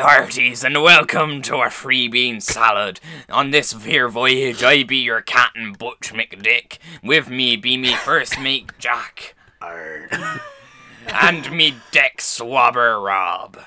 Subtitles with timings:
[0.00, 3.00] me hearties, and welcome to our free bean salad.
[3.28, 6.78] On this here voyage, I be your captain Butch McDick.
[7.02, 9.34] With me be me first mate Jack.
[9.60, 13.58] and me deck swabber Rob.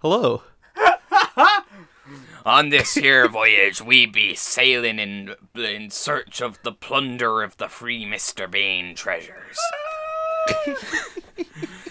[0.00, 0.42] Hello.
[2.44, 7.68] On this here voyage, we be sailing in in search of the plunder of the
[7.68, 8.50] free Mr.
[8.50, 9.58] Bean treasures.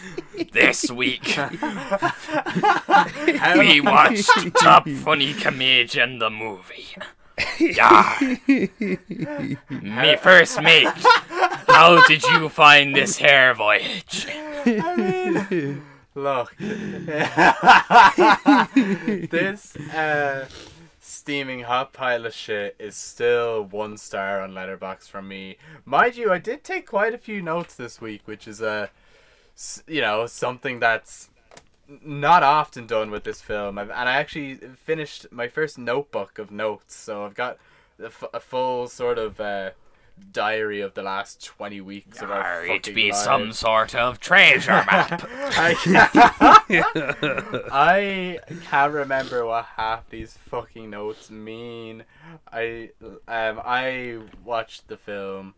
[0.54, 1.38] this week,
[3.58, 6.88] we watched Top Funny Comedian the movie.
[7.60, 8.18] Yeah.
[9.70, 10.88] Me first mate,
[11.68, 14.28] how did you find this hair voyage?
[16.14, 16.56] Look,
[18.68, 20.46] this uh,
[21.00, 25.58] steaming hot pile of shit is still one star on Letterboxd from me.
[25.86, 28.90] Mind you, I did take quite a few notes this week, which is a, s-
[29.88, 31.30] you know, something that's
[32.04, 33.78] not often done with this film.
[33.78, 37.58] I've, and I actually finished my first notebook of notes, so I've got
[38.02, 39.72] a, f- a full sort of uh,
[40.32, 43.24] diary of the last twenty weeks of our Yar, it be lives.
[43.24, 45.24] some sort of treasure map.
[45.34, 52.04] I can't, I can't remember what half these fucking notes mean.
[52.52, 52.92] I
[53.28, 55.56] um I watched the film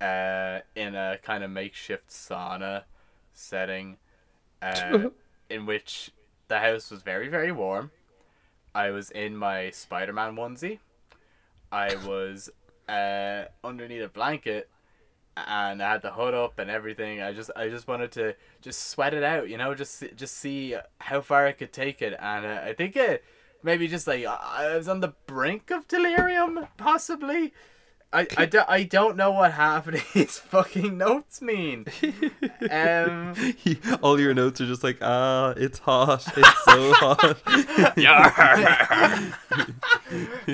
[0.00, 2.84] uh in a kind of makeshift sauna
[3.32, 3.96] setting
[4.62, 5.08] uh,
[5.50, 6.10] in which
[6.48, 7.90] the house was very very warm.
[8.74, 10.78] I was in my Spider-Man onesie.
[11.72, 12.50] I was
[12.88, 14.68] uh underneath a blanket
[15.36, 17.22] and I had the hood up and everything.
[17.22, 20.36] I just I just wanted to just sweat it out, you know, just see- just
[20.36, 22.16] see how far I could take it.
[22.18, 23.24] And uh, I think it
[23.62, 27.52] maybe just like I was on the brink of delirium, possibly.
[28.12, 31.86] I, I, do, I don't know what half of these fucking notes mean.
[32.68, 33.34] Um,
[34.02, 36.26] All your notes are just like, ah, it's hot.
[36.36, 37.96] It's so hot.
[37.96, 38.32] Yar.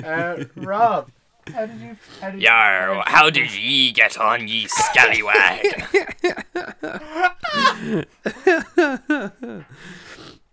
[0.03, 1.09] uh, Rob,
[1.51, 1.97] how did you?
[2.21, 5.65] How did Yar, you, how did ye get on, ye scallywag?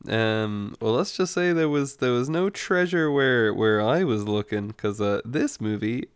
[0.06, 4.28] Um, well, let's just say there was there was no treasure where where I was
[4.28, 6.08] looking because uh, this movie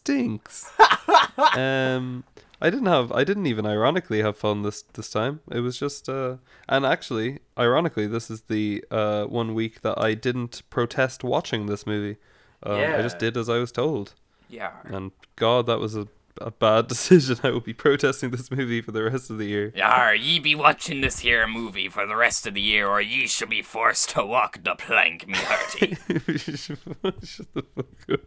[0.00, 0.70] stinks.
[1.56, 2.24] um,
[2.62, 5.40] I didn't have I didn't even ironically have fun this this time.
[5.50, 6.36] It was just uh,
[6.68, 11.86] and actually, ironically, this is the uh one week that I didn't protest watching this
[11.86, 12.16] movie.
[12.62, 14.12] Um, I just did as I was told,
[14.50, 14.72] Yeah.
[14.84, 16.06] and God, that was a
[16.40, 17.38] a bad decision.
[17.42, 19.72] I will be protesting this movie for the rest of the year.
[19.74, 23.26] Yar, ye be watching this here movie for the rest of the year, or ye
[23.26, 25.96] shall be forced to walk the plank, me hearty.
[26.38, 28.20] Shut the fuck up.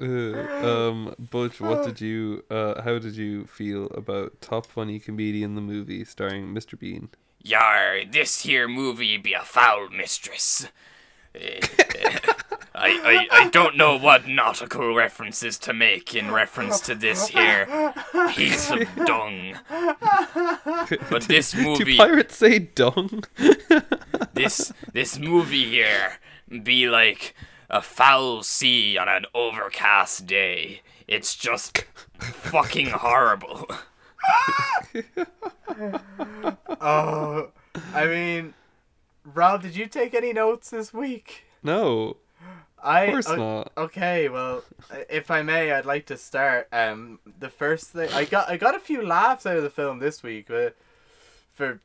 [0.00, 2.44] uh, um, Butch, what did you?
[2.50, 6.78] Uh, how did you feel about Top Funny Comedian the movie starring Mr.
[6.78, 7.10] Bean?
[7.42, 10.66] Yar, this here movie be a foul mistress.
[11.38, 12.18] Eh, eh,
[12.74, 17.92] I, I, I don't know what nautical references to make in reference to this here
[18.34, 19.54] piece of dung.
[21.10, 21.84] But this movie.
[21.84, 23.24] Do pirates say dung?
[24.34, 26.18] this this movie here
[26.62, 27.34] be like
[27.70, 30.82] a foul sea on an overcast day.
[31.06, 31.84] It's just
[32.18, 33.66] fucking horrible.
[36.80, 37.50] Oh,
[37.94, 38.54] I mean,
[39.34, 41.44] Rob, did you take any notes this week?
[41.62, 42.16] no,
[42.82, 43.72] I of course o- not.
[43.76, 44.62] Okay, well,
[45.10, 46.68] if I may, I'd like to start.
[46.72, 49.98] Um, the first thing I got, I got a few laughs out of the film
[49.98, 50.76] this week, but
[51.52, 51.80] for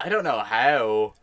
[0.00, 1.14] I don't know how.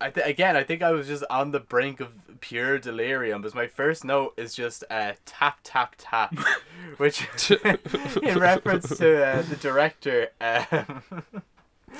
[0.00, 2.08] I th- again, I think I was just on the brink of
[2.40, 3.40] pure delirium.
[3.42, 6.34] Because my first note is just uh, tap tap tap,
[6.96, 7.24] which
[8.22, 11.02] in reference to uh, the director um,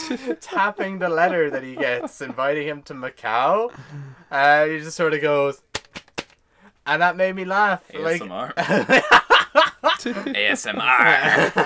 [0.40, 3.72] tapping the letter that he gets, inviting him to Macau.
[4.30, 5.62] Uh, he just sort of goes,
[6.86, 7.82] and that made me laugh.
[7.92, 8.56] ASMR.
[8.56, 9.04] Like,
[10.34, 11.56] ASMR.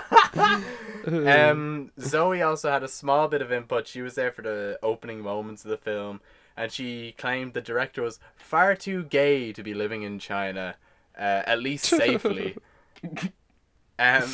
[1.51, 3.87] um, Zoe also had a small bit of input.
[3.87, 6.21] She was there for the opening moments of the film,
[6.57, 10.77] and she claimed the director was far too gay to be living in China,
[11.19, 12.57] uh, at least safely.
[13.99, 14.25] um,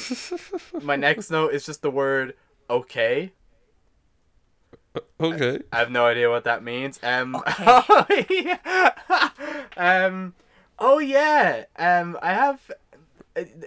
[0.82, 2.34] my next note is just the word
[2.70, 3.32] "okay."
[5.20, 5.60] Okay.
[5.72, 6.98] I have no idea what that means.
[7.02, 8.90] Um, oh, yeah.
[9.76, 10.34] um,
[10.78, 11.64] oh yeah.
[11.76, 12.70] Um, I have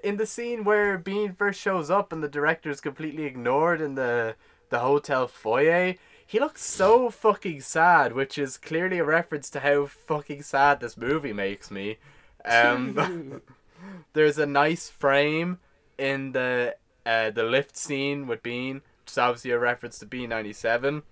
[0.04, 3.96] in the scene where Bean first shows up and the director is completely ignored in
[3.96, 4.36] the
[4.70, 5.96] the hotel foyer.
[6.28, 10.98] He looks so fucking sad, which is clearly a reference to how fucking sad this
[10.98, 11.98] movie makes me.
[12.44, 13.42] Um,
[14.14, 15.60] there's a nice frame
[15.98, 16.76] in the
[17.06, 21.04] uh, the lift scene with Bean, which is obviously a reference to B ninety seven.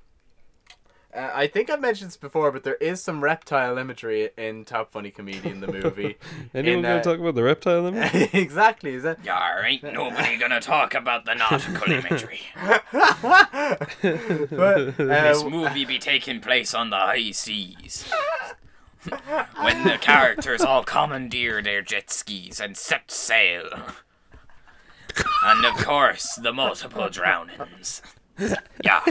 [1.16, 4.92] Uh, I think I've mentioned this before, but there is some reptile imagery in Top
[4.92, 6.18] Funny Comedian, the movie.
[6.54, 8.12] Anyone In, gonna uh, talk about the reptile image?
[8.34, 8.96] exactly.
[8.96, 9.24] Is that?
[9.24, 12.42] Yar, ain't nobody gonna talk about the nautical imagery.
[14.02, 18.06] But, This uh, movie be taking place on the high seas.
[19.62, 23.70] when the characters all commandeer their jet skis and set sail.
[25.46, 28.02] And of course, the multiple drownings.
[28.84, 29.04] Yar,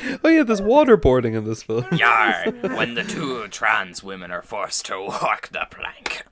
[0.24, 1.86] Oh yeah, there's waterboarding in this film.
[1.92, 6.24] yar, when the two trans women are forced to walk the plank.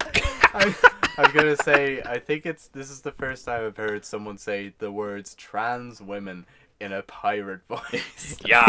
[0.00, 0.74] I,
[1.18, 4.38] I was gonna say, I think it's this is the first time I've heard someone
[4.38, 6.46] say the words trans women
[6.80, 8.38] in a pirate voice.
[8.44, 8.64] Yar,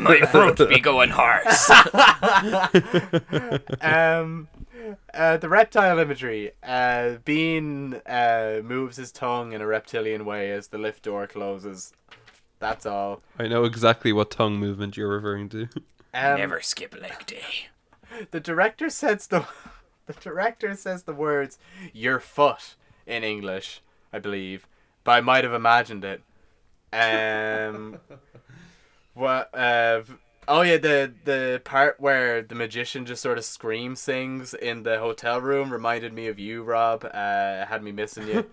[0.00, 1.70] my throat be going hoarse.
[3.80, 4.48] um,
[5.12, 6.52] uh, the reptile imagery.
[6.62, 11.92] Uh, Bean uh, moves his tongue in a reptilian way as the lift door closes.
[12.58, 13.22] That's all.
[13.38, 15.68] I know exactly what tongue movement you're referring to.
[16.14, 17.68] Um, Never skip leg day.
[18.30, 19.44] The director says the
[20.06, 21.58] the director says the words
[21.92, 23.82] "your foot" in English,
[24.12, 24.66] I believe,
[25.04, 26.22] but I might have imagined it.
[26.92, 27.98] Um,
[29.14, 29.54] what?
[29.54, 30.02] Uh,
[30.48, 34.98] oh yeah, the the part where the magician just sort of scream sings in the
[34.98, 37.04] hotel room reminded me of you, Rob.
[37.04, 38.46] Uh, had me missing you.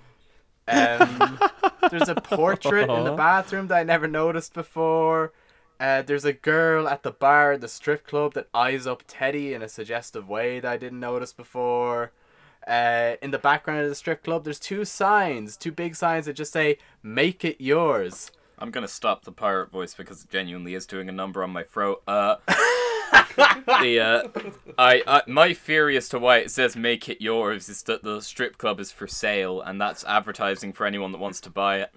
[0.67, 1.39] Um,
[1.91, 5.33] there's a portrait in the bathroom that I never noticed before.
[5.79, 9.53] Uh, there's a girl at the bar at the strip club that eyes up Teddy
[9.53, 12.11] in a suggestive way that I didn't notice before.
[12.65, 16.33] Uh, in the background of the strip club, there's two signs, two big signs that
[16.33, 20.85] just say "Make it yours." I'm gonna stop the pirate voice because it genuinely is
[20.85, 22.01] doing a number on my throat.
[22.07, 22.35] Uh,
[23.81, 27.83] the uh, I, I my theory as to why it says "make it yours" is
[27.83, 31.49] that the strip club is for sale, and that's advertising for anyone that wants to
[31.49, 31.91] buy it.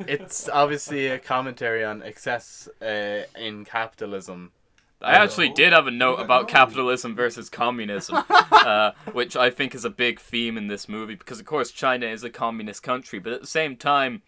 [0.00, 4.52] It's obviously a commentary on excess uh, in capitalism.
[5.00, 9.84] I actually did have a note about capitalism versus communism, uh, which I think is
[9.84, 13.32] a big theme in this movie because, of course, China is a communist country, but
[13.32, 14.22] at the same time,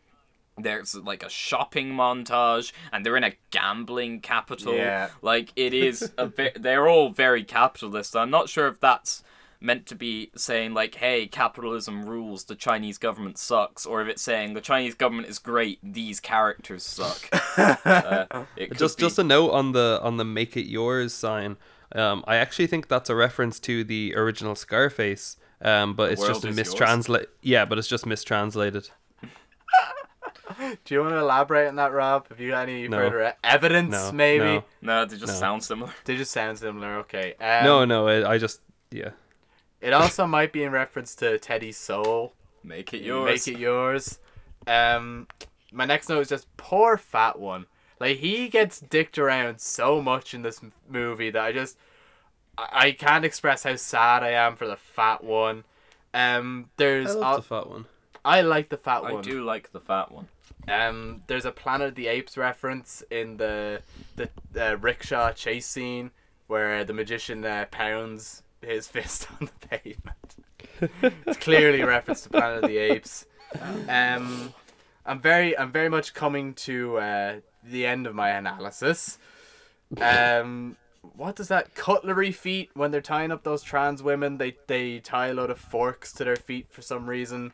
[0.61, 4.75] there's like a shopping montage and they're in a gambling capital.
[4.75, 5.11] Yeah.
[5.23, 8.17] Like, it is a bit, they're all very capitalist.
[8.17, 9.23] I'm not sure if that's
[9.61, 14.23] meant to be saying, like, hey, capitalism rules, the Chinese government sucks, or if it's
[14.23, 17.29] saying the Chinese government is great, these characters suck.
[17.59, 21.57] uh, it just be- just a note on the on the make it yours sign.
[21.93, 25.37] Um, I actually think that's a reference to the original Scarface.
[25.61, 26.75] Um, but it's just is yours?
[26.75, 27.27] mistranslate.
[27.43, 28.91] Yeah, but it's just mistranslated.
[30.85, 32.29] Do you want to elaborate on that, Rob?
[32.29, 32.97] Have you got any No.
[32.99, 33.91] further e- evidence?
[33.93, 34.65] No, maybe no.
[34.83, 35.39] No, they just No.
[35.39, 35.93] sound similar.
[36.05, 36.97] they just sound similar.
[36.99, 37.35] Okay.
[37.41, 38.61] Um, no, no, I, I just
[38.91, 39.11] yeah.
[39.81, 42.33] It also might be in reference to Teddy's soul.
[42.65, 43.47] Make it yours.
[43.47, 44.19] Make it yours.
[44.67, 45.29] Um,
[45.73, 47.67] my next note is just poor fat one.
[48.01, 51.77] Like he gets dicked around so much in this movie that I just
[52.57, 55.65] I, I can't express how sad I am for the fat one.
[56.13, 57.85] Um, there's I I, love the fat one.
[58.25, 59.19] I like the fat I one.
[59.19, 60.29] I do like the fat one.
[60.71, 63.83] Um, there's a Planet of the Apes reference in the
[64.17, 66.11] the uh, rickshaw chase scene
[66.47, 70.37] where the magician uh, pounds his fist on the pavement.
[71.27, 73.27] it's clearly a reference to Planet of the Apes.
[73.89, 74.53] Um,
[75.07, 77.35] I'm very I'm very much coming to uh,
[77.65, 79.19] the end of my analysis.
[80.01, 80.77] Um,
[81.17, 84.39] what does that cutlery feet when they're tying up those trans women?
[84.39, 87.53] They they tie a load of forks to their feet for some reason.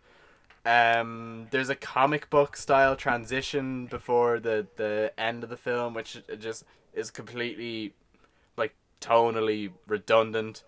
[0.67, 6.23] Um, there's a comic book style transition before the the end of the film, which
[6.39, 7.95] just is completely
[8.57, 10.65] like tonally redundant.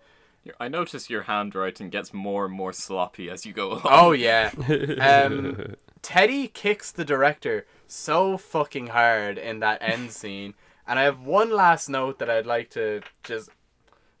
[0.59, 3.81] I notice your handwriting gets more and more sloppy as you go along.
[3.85, 4.51] Oh yeah.
[4.99, 10.53] Um, Teddy kicks the director so fucking hard in that end scene,
[10.87, 13.49] and I have one last note that I'd like to just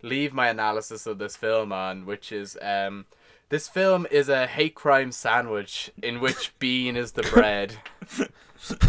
[0.01, 3.05] leave my analysis of this film on, which is um,
[3.49, 7.77] this film is a hate crime sandwich in which Bean is the bread.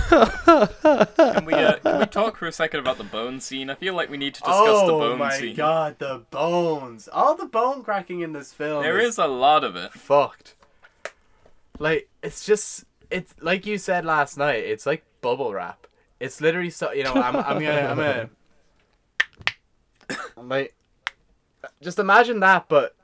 [0.08, 3.70] Can we, uh, can we talk for a second about the bone scene?
[3.70, 5.12] I feel like we need to discuss the bone scene.
[5.12, 5.56] oh my scene.
[5.56, 7.08] god, the bones!
[7.12, 8.82] All the bone cracking in this film.
[8.82, 9.92] There is a lot of it.
[9.92, 10.54] fucked.
[11.78, 14.64] Like it's just it's like you said last night.
[14.64, 15.86] It's like bubble wrap.
[16.18, 17.14] It's literally so you know.
[17.14, 18.30] I'm I'm gonna I'm gonna.
[20.36, 20.74] I'm like,
[21.82, 22.96] just imagine that, but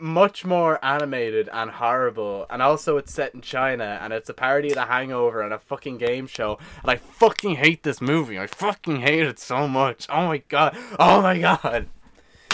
[0.00, 2.46] much more animated and horrible.
[2.50, 5.58] And also, it's set in China, and it's a parody of The Hangover and a
[5.58, 6.58] fucking game show.
[6.82, 8.38] And I fucking hate this movie.
[8.38, 10.06] I fucking hate it so much.
[10.10, 10.76] Oh my god.
[10.98, 11.88] Oh my god.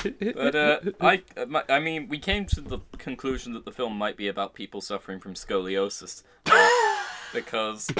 [0.04, 1.22] But uh, I,
[1.68, 5.18] I mean, we came to the conclusion that the film might be about people suffering
[5.18, 6.68] from scoliosis, uh,
[7.32, 7.90] because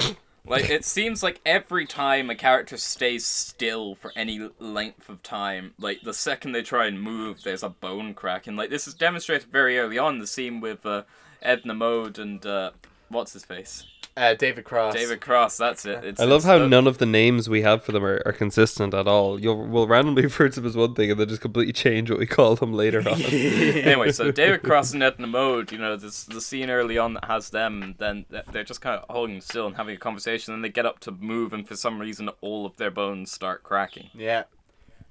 [0.47, 5.73] Like it seems like every time a character stays still for any length of time,
[5.79, 8.93] like the second they try and move, there's a bone crack, and like this is
[8.93, 10.19] demonstrated very early on.
[10.19, 11.03] The scene with uh,
[11.41, 12.71] Edna Mode and uh,
[13.09, 13.85] what's his face,
[14.17, 14.93] Uh, David Cross.
[14.93, 15.57] David Cross.
[15.57, 16.03] That's it.
[16.05, 18.21] It's, I love it's how the- none of the names we have for them are,
[18.25, 19.37] are consistent at all.
[19.39, 22.19] You'll we'll randomly refer to them as one thing and then just completely change what
[22.19, 23.21] we call them later on.
[23.21, 27.25] anyway, so David Cross and Edna Mode, you know, this the scene early on that
[27.25, 30.69] has them, then they're just kind of holding still and having a conversation, and they
[30.69, 34.11] get up to move, and for some reason, all of their bones start cracking.
[34.13, 34.43] Yeah.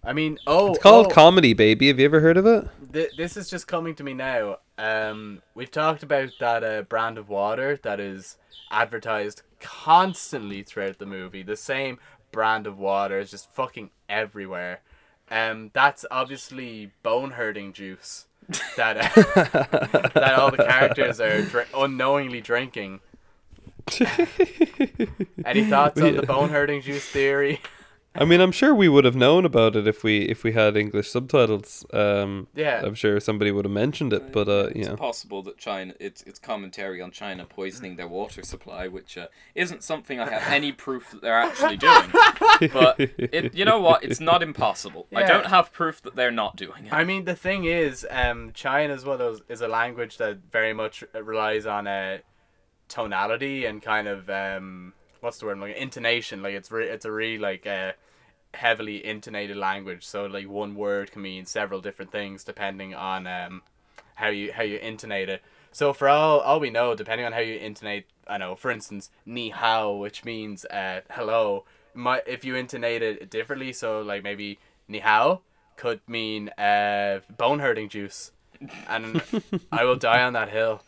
[0.07, 1.89] I mean, oh, It's called oh, Comedy Baby.
[1.89, 2.69] Have you ever heard of it?
[2.93, 4.59] th- this is just coming to me now.
[4.79, 8.37] Um, we've talked about that uh, brand of water that is
[8.71, 11.43] advertised constantly throughout the movie.
[11.43, 11.99] The same
[12.33, 14.81] brand of water is just fucking everywhere.
[15.31, 18.27] Um, that's obviously bone hurting juice
[18.77, 23.01] that uh, that all the characters are dri- unknowingly drinking.
[25.45, 27.61] Any thoughts on the bone hurting juice theory?
[28.17, 30.77] I mean, I'm sure we would have known about it if we if we had
[30.77, 31.85] English subtitles.
[31.93, 32.81] Um, Yeah.
[32.85, 36.23] I'm sure somebody would have mentioned it, but uh, It's know, possible that China, it's
[36.23, 40.71] it's commentary on China poisoning their water supply, which uh, isn't something I have any
[40.71, 42.11] proof that they're actually doing.
[42.73, 44.05] But it, you know what?
[44.05, 45.07] It's not impossible.
[45.15, 46.93] I don't have proof that they're not doing it.
[46.93, 50.39] I mean, the thing is, um, China is one of those is a language that
[50.53, 52.19] very much relies on uh,
[52.89, 54.93] tonality and kind of um,
[55.25, 55.59] what's the word?
[55.59, 56.43] Like intonation.
[56.43, 57.93] Like it's re- it's a really like uh,
[58.53, 60.05] heavily intonated language.
[60.05, 63.63] So like one word can mean several different things depending on um,
[64.17, 65.43] how you how you intonate it.
[65.73, 69.11] So for all all we know, depending on how you intonate, I know, for instance,
[69.27, 71.65] ni hao, which means uh, hello,
[71.95, 75.41] might if you intonate it differently, so like maybe ni hao
[75.77, 78.31] could mean uh, bone hurting juice,
[78.89, 79.21] and
[79.73, 80.83] I will die on that hill.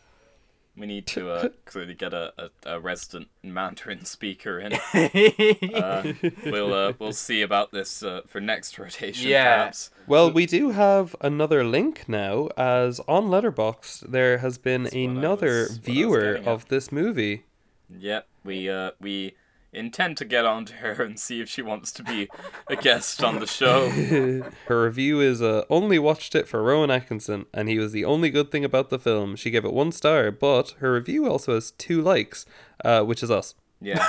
[0.77, 4.73] We need to uh, clearly get a, a, a resident Mandarin speaker in.
[5.73, 6.13] Uh,
[6.45, 9.29] we'll uh, we'll see about this uh, for next rotation.
[9.29, 9.57] Yeah.
[9.57, 9.89] Perhaps.
[10.07, 14.99] well, we do have another link now, as on Letterboxd there has been what I
[14.99, 17.43] another was- what I was viewer of this movie.
[17.89, 18.27] Yep.
[18.43, 19.35] We uh we
[19.77, 22.27] intend to get on to her and see if she wants to be
[22.67, 23.89] a guest on the show.
[24.65, 28.29] Her review is uh, only watched it for Rowan Atkinson, and he was the only
[28.29, 29.35] good thing about the film.
[29.35, 32.45] She gave it one star, but her review also has two likes,
[32.83, 33.55] uh, which is us.
[33.79, 34.05] Yeah.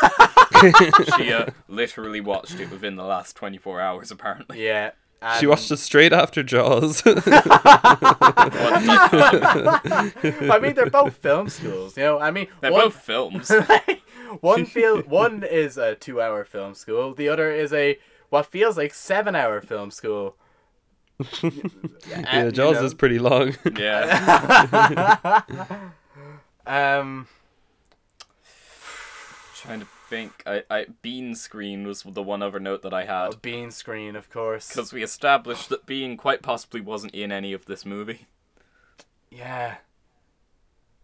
[1.19, 4.65] she uh, literally watched it within the last 24 hours, apparently.
[4.65, 4.91] yeah.
[5.41, 7.03] She watched it straight after Jaws.
[7.07, 7.17] I
[10.63, 11.97] mean, they're both film schools.
[11.97, 13.51] You know, I mean, They're one, both films.
[14.41, 17.15] One feel one is a two-hour film school.
[17.15, 17.99] The other is a
[18.31, 20.37] what feels like seven-hour film school.
[21.43, 22.85] yeah, you Jaws know.
[22.85, 23.57] is pretty long.
[23.77, 25.43] Yeah.
[26.69, 27.27] Um.
[29.57, 30.43] Trying to think.
[30.47, 33.41] I, I Bean Screen was the one other note that I had.
[33.41, 34.69] bean screen, of course.
[34.69, 38.27] Because we established that Bean quite possibly wasn't in any of this movie.
[39.31, 39.77] Yeah.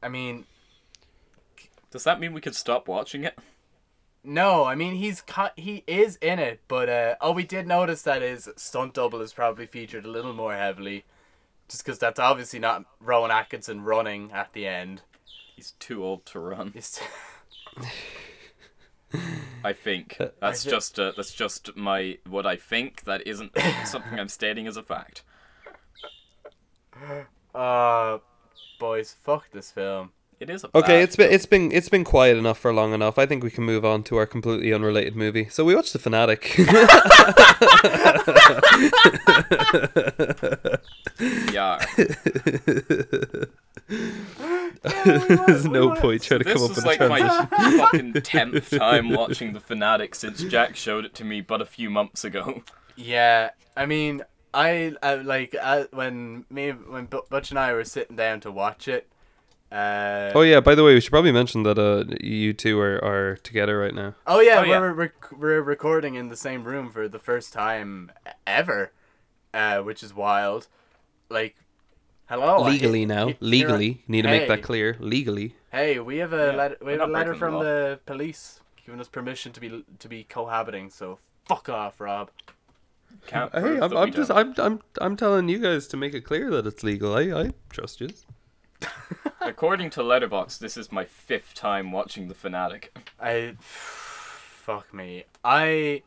[0.02, 0.44] I mean,
[1.94, 3.38] Does that mean we could stop watching it?
[4.24, 4.64] no.
[4.64, 5.52] I mean, he's cut.
[5.54, 9.32] He is in it, but uh, oh, we did notice that his stunt double is
[9.32, 11.04] probably featured a little more heavily,
[11.68, 15.02] just because that's obviously not Rowan Atkinson running at the end.
[15.54, 16.72] He's too old to run.
[16.74, 17.00] It's
[19.62, 23.04] I think Uh, that's I just uh, that's just my what I think.
[23.04, 23.52] That isn't
[23.84, 25.22] something I'm stating as a fact.
[27.54, 28.18] uh,
[28.80, 30.10] boys, fuck this film.
[30.44, 32.92] It is a Okay, bad it's been it's been it's been quiet enough for long
[32.92, 33.18] enough.
[33.18, 35.48] I think we can move on to our completely unrelated movie.
[35.48, 36.58] So we watched The Fanatic.
[41.50, 41.82] yeah.
[45.46, 47.46] There's no point trying to This come up is with like a my
[47.78, 51.88] fucking tenth time watching The Fanatic since Jack showed it to me but a few
[51.88, 52.64] months ago.
[52.96, 54.20] Yeah, I mean,
[54.52, 58.50] I, I like uh, when me when Bu- Butch and I were sitting down to
[58.50, 59.08] watch it.
[59.74, 63.02] Uh, Oh yeah, by the way, we should probably mention that uh, you two are,
[63.04, 64.14] are together right now.
[64.26, 68.12] Oh yeah, Oh, we're rec- we're recording in the same room for the first time
[68.46, 68.92] ever,
[69.52, 70.68] uh, which is wild.
[71.28, 71.56] Like,
[72.26, 72.62] hello.
[72.62, 74.96] I- Legally now, he- legally, here need to I- make that clear.
[75.00, 75.56] Legally.
[75.72, 76.76] Hey, we have a Yeah, letter.
[76.80, 80.08] We have a letter breaking the from the police giving us permission to be to
[80.08, 80.88] be cohabiting.
[80.90, 82.30] So fuck off, Rob.
[83.26, 84.56] Can't Hey, I'm, I'm just don't.
[84.58, 87.16] I'm I'm I'm telling you guys to make it clear that it's legal.
[87.16, 88.10] I I trust you.
[89.40, 92.96] According to Letterboxd, this is my fifth time watching The Fanatic.
[93.20, 95.24] I, fuck me.
[95.44, 96.02] I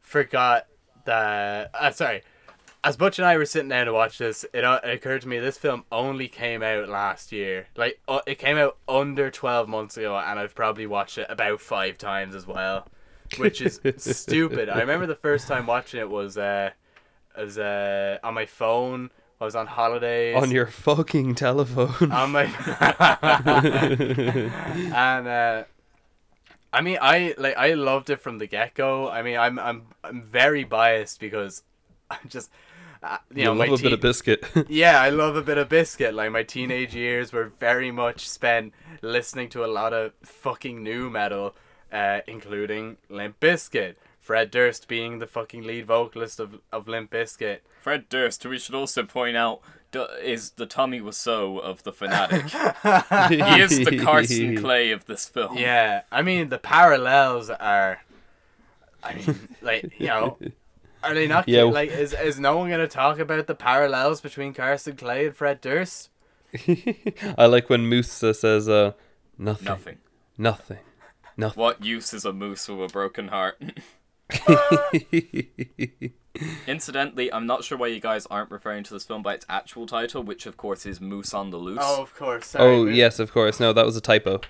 [0.00, 0.66] forgot
[1.04, 1.70] that.
[1.74, 2.22] Uh, sorry.
[2.84, 5.28] as Butch and I were sitting down to watch this, it, uh, it occurred to
[5.28, 7.66] me this film only came out last year.
[7.76, 11.60] Like uh, it came out under twelve months ago, and I've probably watched it about
[11.60, 12.86] five times as well,
[13.38, 14.68] which is stupid.
[14.68, 16.70] I remember the first time watching it was uh,
[17.36, 19.10] was uh, on my phone.
[19.42, 22.12] I was on holidays On your fucking telephone.
[22.12, 22.44] on my
[24.94, 25.64] and uh,
[26.72, 29.10] I mean I like I loved it from the get go.
[29.10, 31.64] I mean I'm I'm I'm very biased because
[32.10, 32.52] I'm just
[33.02, 34.44] uh, you, you know love a bit of biscuit.
[34.68, 36.14] yeah I love a bit of biscuit.
[36.14, 41.10] Like my teenage years were very much spent listening to a lot of fucking new
[41.10, 41.56] metal,
[41.92, 43.96] uh, including Limp Bizkit.
[44.22, 47.58] Fred Durst being the fucking lead vocalist of, of Limp Bizkit.
[47.80, 49.60] Fred Durst, who we should also point out,
[50.22, 52.44] is the Tommy Wiseau of the Fanatic.
[53.28, 55.58] he is the Carson Clay of this film.
[55.58, 58.02] Yeah, I mean the parallels are.
[59.02, 60.38] I mean, like you know,
[61.02, 61.48] are they not?
[61.48, 61.64] Yeah.
[61.64, 65.60] Like, is is no one gonna talk about the parallels between Carson Clay and Fred
[65.60, 66.10] Durst?
[67.36, 68.92] I like when Moose says, uh,
[69.36, 69.64] nothing.
[69.66, 69.98] Nothing.
[70.38, 70.78] Nothing.
[71.36, 71.60] Nothing.
[71.60, 73.60] What use is a moose with a broken heart?
[76.66, 79.86] Incidentally, I'm not sure why you guys aren't referring to this film by its actual
[79.86, 81.78] title, which of course is Moose on the Loose.
[81.80, 82.46] Oh, of course.
[82.48, 83.60] Sorry, oh, we- yes, of course.
[83.60, 84.40] No, that was a typo.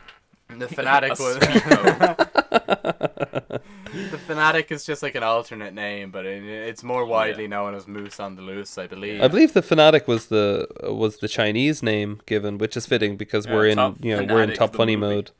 [0.49, 1.39] The fanatic was.
[4.11, 7.89] the fanatic is just like an alternate name, but it, it's more widely known as
[7.89, 9.23] Moose on the Loose, I believe.
[9.23, 13.47] I believe the fanatic was the was the Chinese name given, which is fitting because
[13.47, 15.15] Yeah, we're in you know we're in top funny movie.
[15.17, 15.31] mode.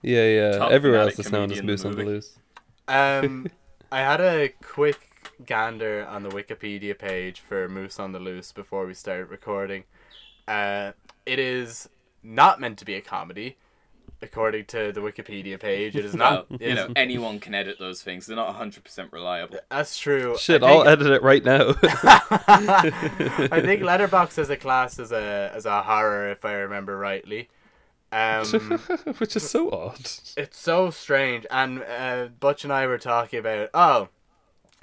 [0.00, 0.58] Yeah, yeah.
[0.58, 2.04] Top Everywhere else is known as Moose the on the.
[2.04, 2.38] Loose.
[2.88, 3.46] Um,
[3.92, 4.98] I had a quick
[5.44, 9.84] gander on the Wikipedia page for Moose on the Loose before we started recording.
[10.48, 10.92] Uh,
[11.26, 11.90] it is
[12.22, 13.58] not meant to be a comedy,
[14.22, 15.94] according to the Wikipedia page.
[15.94, 16.60] It is Well, not.
[16.60, 18.24] you it know, anyone can edit those things.
[18.26, 19.58] They're not 100% reliable.
[19.70, 20.38] that's true.
[20.38, 21.74] Shit, I I'll think, edit it right now.
[21.82, 27.50] I think Letterboxd has a class as a as a horror, if I remember rightly.
[28.12, 28.46] Um,
[29.18, 29.98] which is so odd.
[30.36, 34.08] It's so strange, and uh, Butch and I were talking about oh,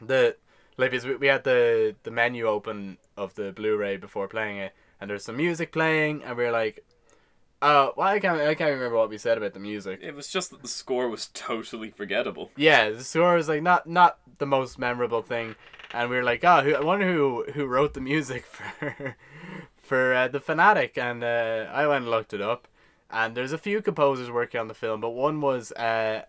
[0.01, 0.35] the
[0.77, 5.09] like we, we had the the menu open of the Blu-ray before playing it, and
[5.09, 6.83] there's some music playing, and we are like,
[7.61, 9.99] oh, well, I can't I can't remember what we said about the music.
[10.01, 12.51] It was just that the score was totally forgettable.
[12.55, 15.55] Yeah, the score was like not not the most memorable thing,
[15.93, 19.15] and we were like, oh, who, I wonder who who wrote the music for
[19.81, 22.67] for uh, the Fanatic, and uh, I went and looked it up,
[23.11, 26.23] and there's a few composers working on the film, but one was uh,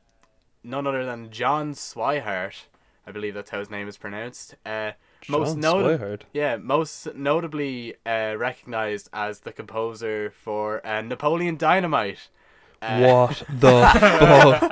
[0.62, 2.64] none other than John Swihart,
[3.06, 4.54] I believe that's how his name is pronounced.
[4.64, 4.92] Uh,
[5.28, 6.22] most John Swihart.
[6.32, 12.28] yeah, most notably uh, recognized as the composer for uh, Napoleon Dynamite.
[12.82, 14.62] Uh, What the fuck?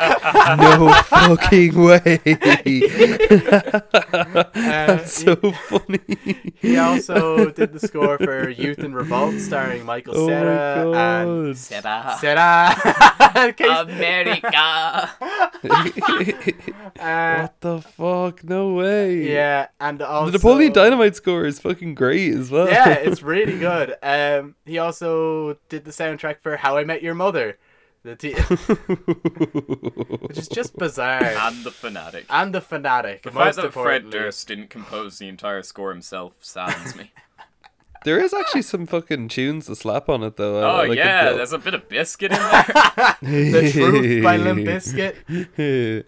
[0.59, 2.19] No fucking way.
[4.55, 6.01] That's so funny.
[6.61, 12.19] He also did the score for Youth in Revolt, starring Michael Oh Cera and god.
[12.19, 12.75] Cera.
[13.89, 14.49] America!
[16.99, 18.43] uh, What the fuck?
[18.45, 19.31] No way.
[19.33, 22.69] yeah, and also The Napoleon Dynamite score is fucking great as well.
[22.69, 23.95] Yeah, it's really good.
[24.03, 27.59] Um, he also did the soundtrack for How I Met Your Mother,
[28.03, 28.33] the t-
[30.27, 31.23] which is just bizarre.
[31.23, 32.27] and the Fanatic.
[32.31, 33.23] And the fanatic.
[33.23, 34.11] The fact that Fred.
[34.11, 37.11] Durst didn't compose the entire score himself saddens me.
[38.05, 40.59] there is actually some fucking tunes to slap on it though.
[40.63, 41.37] oh, like it, yeah, though.
[41.39, 42.65] there's a bit of biscuit in there.
[43.23, 46.05] The Truth by Limp Bizkit.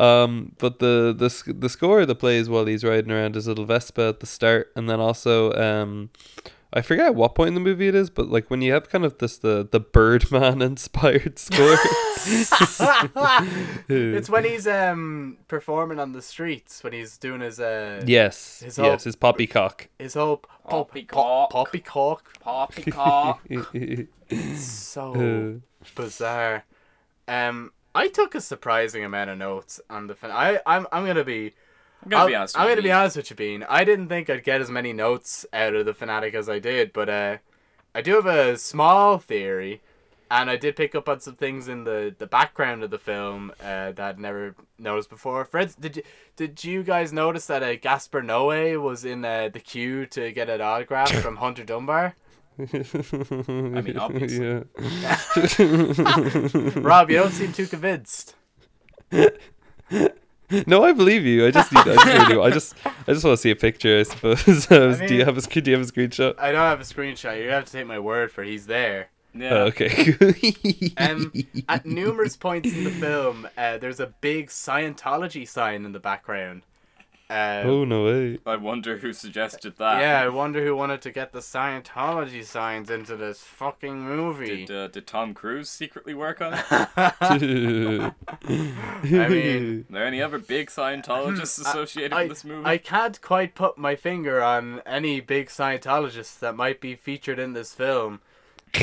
[0.00, 3.64] um, but the the sc- the score that plays while he's riding around his little
[3.66, 6.10] Vespa at the start, and then also um,
[6.74, 8.88] I forget at what point in the movie it is, but like when you have
[8.88, 11.76] kind of this the the Birdman inspired score.
[13.88, 18.76] It's when he's um performing on the streets when he's doing his uh yes, His
[18.76, 19.88] whole- yes, his poppycock.
[19.98, 21.50] his whole pop, Poppycock.
[21.50, 22.40] pop, poppycock.
[22.40, 24.08] Poppycock.
[24.56, 25.60] So
[25.94, 26.64] bizarre.
[27.28, 30.30] Um, I took a surprising amount of notes on the fin.
[30.30, 31.52] I I'm I'm gonna be.
[32.02, 32.88] I'm gonna be I'll- honest I'm with gonna you.
[32.88, 33.64] be honest with you, Bean.
[33.68, 36.92] I didn't think I'd get as many notes out of the fanatic as I did,
[36.92, 37.36] but uh,
[37.94, 39.80] I do have a small theory,
[40.30, 43.52] and I did pick up on some things in the, the background of the film
[43.60, 45.44] uh, that I'd never noticed before.
[45.44, 46.02] Fred, did you
[46.34, 50.48] did you guys notice that uh, Gaspar Noé was in uh, the queue to get
[50.48, 52.16] an autograph from Hunter Dunbar?
[52.58, 54.46] I mean, obviously.
[56.80, 58.34] Rob, you don't seem too convinced.
[60.66, 61.46] No, I believe you.
[61.46, 61.80] I just need.
[61.80, 62.42] I just, really do.
[62.42, 63.98] I just, I just want to see a picture.
[63.98, 64.66] I suppose.
[64.66, 65.40] do you have a?
[65.40, 66.34] Do you have a screenshot?
[66.38, 67.42] I don't have a screenshot.
[67.42, 69.10] You have to take my word for he's there.
[69.34, 69.50] Yeah.
[69.50, 70.14] Oh, okay.
[70.98, 71.32] Um,
[71.68, 76.62] at numerous points in the film, uh, there's a big Scientology sign in the background.
[77.32, 78.38] Uh, Oh no way.
[78.44, 80.00] I wonder who suggested that.
[80.00, 84.66] yeah, I wonder who wanted to get the Scientology signs into this fucking movie.
[84.66, 86.64] Did, uh, did Tom Cruise secretly work on it?
[86.70, 87.38] I
[89.28, 92.66] mean, Are there any other big Scientologists associated I, with this movie?
[92.66, 97.52] I can't quite put my finger on any big Scientologists that might be featured in
[97.54, 98.20] this film.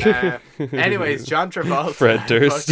[0.06, 0.38] Uh,
[0.72, 1.92] anyways, John Travolta.
[1.92, 2.68] Fred Durst.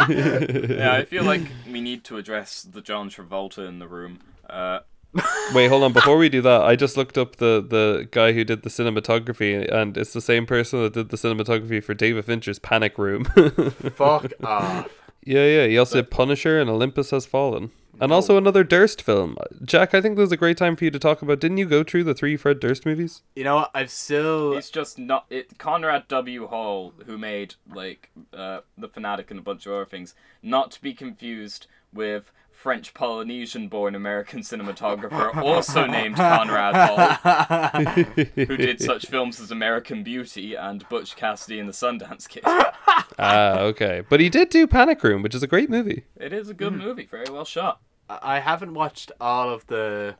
[0.00, 0.78] Fucking kills it.
[0.78, 4.20] yeah, I feel like we need to address the John Travolta in the room.
[4.48, 4.80] Uh,
[5.54, 5.92] Wait, hold on.
[5.92, 9.68] Before we do that, I just looked up the the guy who did the cinematography,
[9.72, 13.24] and it's the same person that did the cinematography for David Fincher's Panic Room.
[13.94, 14.88] Fuck off.
[15.24, 15.66] yeah, yeah.
[15.66, 19.36] He also did Punisher and Olympus Has Fallen, and also another Durst film.
[19.64, 21.40] Jack, I think this is a great time for you to talk about.
[21.40, 23.22] Didn't you go through the three Fred Durst movies?
[23.36, 23.66] You know?
[23.74, 24.56] I've still.
[24.56, 25.58] It's just not it.
[25.58, 26.46] Conrad W.
[26.46, 30.82] Hall, who made like uh, the Fanatic and a bunch of other things, not to
[30.82, 37.84] be confused with French Polynesian-born American cinematographer, also named Conrad Hall,
[38.34, 42.42] who did such films as American Beauty and Butch Cassidy and the Sundance Kid.
[42.46, 44.02] Ah, okay.
[44.08, 46.04] But he did do Panic Room, which is a great movie.
[46.16, 47.80] It is a good movie, very well shot.
[48.22, 50.16] I haven't watched all of the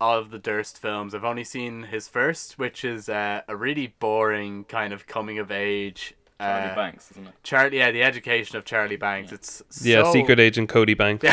[0.00, 1.14] all of the Durst films.
[1.14, 5.50] I've only seen his first, which is uh, a really boring kind of coming of
[5.50, 6.14] age.
[6.40, 7.34] Charlie uh, Banks, isn't it?
[7.42, 9.32] Charlie, yeah, the education of Charlie Banks.
[9.32, 11.24] It's Yeah, Secret Agent Cody Banks.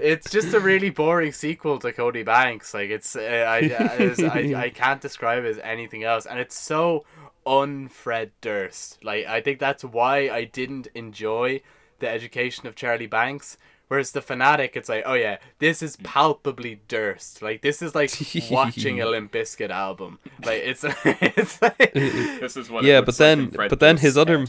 [0.00, 2.72] it's just a really boring sequel to Cody Banks.
[2.72, 6.56] Like it's, uh, I, it's- I, I can't describe it as anything else, and it's
[6.56, 7.04] so
[7.44, 9.02] un-Fred Durst.
[9.02, 11.62] Like I think that's why I didn't enjoy
[11.98, 13.56] the education of Charlie Banks.
[13.88, 17.40] Whereas the fanatic, it's like, oh yeah, this is palpably Durst.
[17.40, 18.10] Like this is like
[18.50, 20.18] watching a Limp Bizkit album.
[20.44, 22.84] Like it's, it's like, This is what.
[22.84, 24.46] yeah, looks but then in Fred but then Durst's his other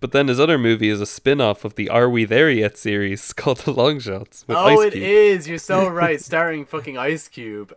[0.00, 3.32] but then his other movie is a spin-off of the Are We There Yet series
[3.32, 5.02] called The Long Shots with oh, Ice it Cube.
[5.04, 5.48] is.
[5.48, 6.20] You're so right.
[6.20, 7.72] Starring fucking Ice Cube.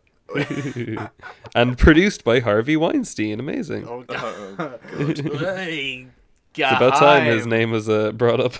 [1.56, 3.40] and produced by Harvey Weinstein.
[3.40, 3.88] Amazing.
[3.88, 4.80] Oh Oh,
[5.38, 6.10] god.
[6.60, 8.54] It's about time his name was uh, brought up.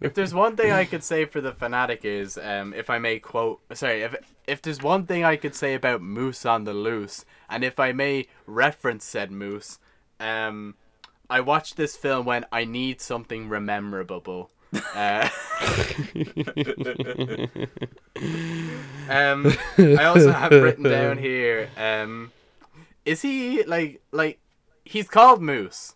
[0.00, 3.18] If there's one thing I could say for the fanatic is, um, if I may
[3.18, 4.14] quote, sorry, if
[4.46, 7.92] if there's one thing I could say about Moose on the Loose, and if I
[7.92, 9.78] may reference said Moose,
[10.20, 10.74] um,
[11.30, 14.50] I watched this film when I need something rememberable.
[14.94, 15.28] Uh,
[19.08, 22.30] um, I also have written down here, um,
[23.06, 24.38] is he like like
[24.84, 25.94] he's called Moose,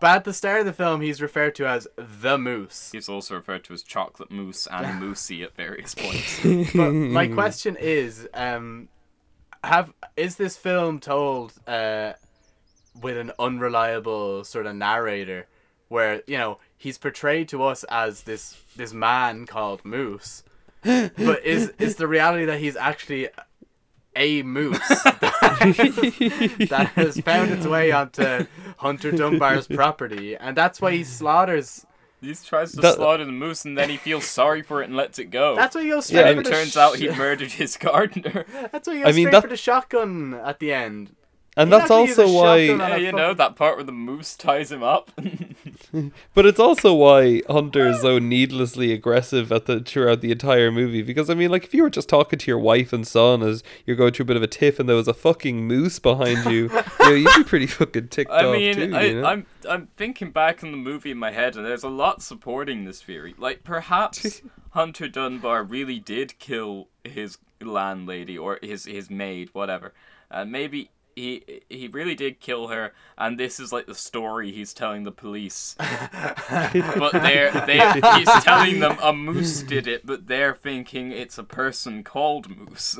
[0.00, 2.90] but at the start of the film he's referred to as the Moose.
[2.92, 6.72] He's also referred to as chocolate mousse and moosey at various points.
[6.74, 8.88] But my question is, um,
[9.62, 12.14] have is this film told uh,
[13.00, 15.46] with an unreliable sort of narrator,
[15.88, 20.42] where you know he's portrayed to us as this this man called Moose,
[20.82, 23.28] but is is the reality that he's actually
[24.16, 24.78] a moose
[26.68, 28.46] that has found its way onto
[28.78, 31.86] Hunter Dunbar's property, and that's why he slaughters.
[32.20, 34.96] he tries to That- slaughter the moose and then he feels sorry for it and
[34.96, 35.56] lets it go.
[35.56, 38.44] That's why he goes Yeah, straight and it the turns out he murdered his gardener.
[38.72, 41.14] That's why he I goes mean, straight that- for the shotgun at the end.
[41.56, 43.76] And He that's actually used a also why shotgun yeah, a you know that part
[43.76, 45.10] where the moose ties him up.
[46.34, 51.02] But it's also why Hunter is so needlessly aggressive at the throughout the entire movie.
[51.02, 53.62] Because I mean, like, if you were just talking to your wife and son as
[53.84, 56.44] you're going through a bit of a tiff, and there was a fucking moose behind
[56.44, 58.94] you, you know, you'd be pretty fucking ticked I off mean, too.
[58.94, 59.26] I, you know?
[59.26, 62.84] I'm I'm thinking back on the movie in my head, and there's a lot supporting
[62.84, 63.34] this theory.
[63.36, 69.92] Like perhaps Hunter Dunbar really did kill his landlady or his his maid, whatever,
[70.30, 70.90] and maybe.
[71.20, 75.12] He, he really did kill her, and this is like the story he's telling the
[75.12, 75.74] police.
[75.78, 77.78] but they're they
[78.18, 82.98] he's telling them a moose did it, but they're thinking it's a person called Moose.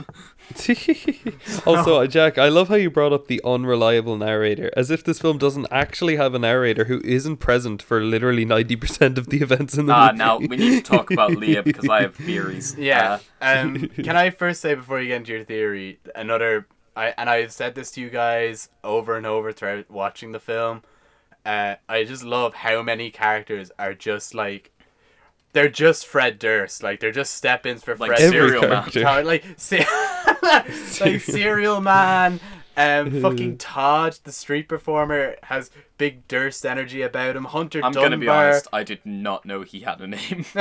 [1.66, 5.18] also, uh, Jack, I love how you brought up the unreliable narrator, as if this
[5.18, 9.38] film doesn't actually have a narrator who isn't present for literally ninety percent of the
[9.38, 10.18] events in the Ah, movie.
[10.18, 12.76] now we need to talk about Leah because I have theories.
[12.90, 13.18] Yeah.
[13.40, 17.30] Uh, um, can I first say before you get into your theory, another I and
[17.30, 20.82] I've said this to you guys over and over throughout watching the film.
[21.44, 24.70] Uh, I just love how many characters are just like
[25.52, 26.82] they're just Fred Durst.
[26.82, 29.24] Like they're just step-ins for Like Fred Serial Man.
[29.26, 29.86] Like, se-
[31.00, 32.40] like Serial Man.
[32.80, 37.44] Um, fucking Todd, the street performer, has big Durst energy about him.
[37.44, 38.02] Hunter I'm Dunbar.
[38.04, 38.68] gonna be honest.
[38.72, 40.44] I did not know he had a name.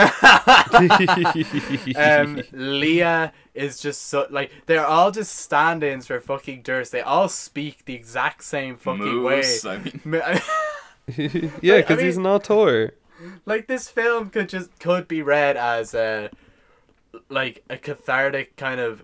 [1.95, 6.91] um, Leah is just so like they're all just stand-ins for fucking Durst.
[6.91, 9.63] They all speak the exact same fucking Moose.
[9.63, 9.71] way.
[9.71, 10.41] I mean, M-
[11.61, 12.93] yeah, I because he's an auteur.
[13.45, 16.29] like this film could just could be read as a
[17.29, 19.03] like a cathartic kind of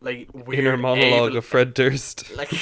[0.00, 2.34] like weird Inner monologue able- of Fred Durst.
[2.36, 2.52] like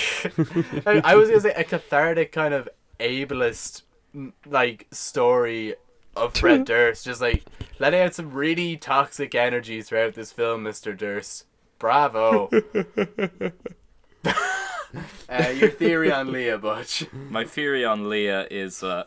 [0.87, 2.68] I, I was gonna say a cathartic kind of
[3.01, 3.83] ableist
[4.47, 5.75] like story
[6.16, 7.44] of Fred Durst, just like
[7.79, 11.47] letting out some really toxic energy throughout this film, Mister Durst.
[11.79, 12.49] Bravo.
[14.25, 14.31] uh,
[15.29, 17.05] your theory on Leah Butch.
[17.12, 19.05] My theory on Leah is uh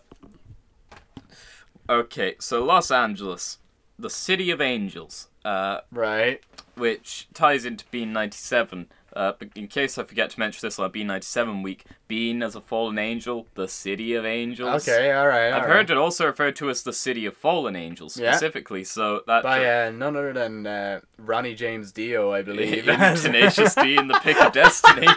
[1.90, 3.60] Okay, so Los Angeles,
[3.98, 6.44] the city of angels, uh, Right.
[6.78, 8.88] Which ties into Bean 97.
[9.14, 12.62] Uh, in case I forget to mention this on Bean 97 week, Bean as a
[12.62, 14.88] fallen angel, the city of angels.
[14.88, 15.54] Okay, alright.
[15.54, 18.32] I've heard it also referred to as the city of fallen angels Yeah.
[18.34, 22.88] specifically, so that by uh, none other than uh, Ronnie James Dio, I believe.
[22.90, 25.08] in Tenacious D in the Pick of Destiny.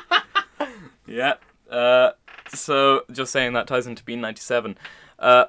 [1.06, 1.34] yeah.
[1.70, 2.12] Uh,
[2.54, 4.78] so just saying that ties into Bean 97.
[5.18, 5.44] Uh,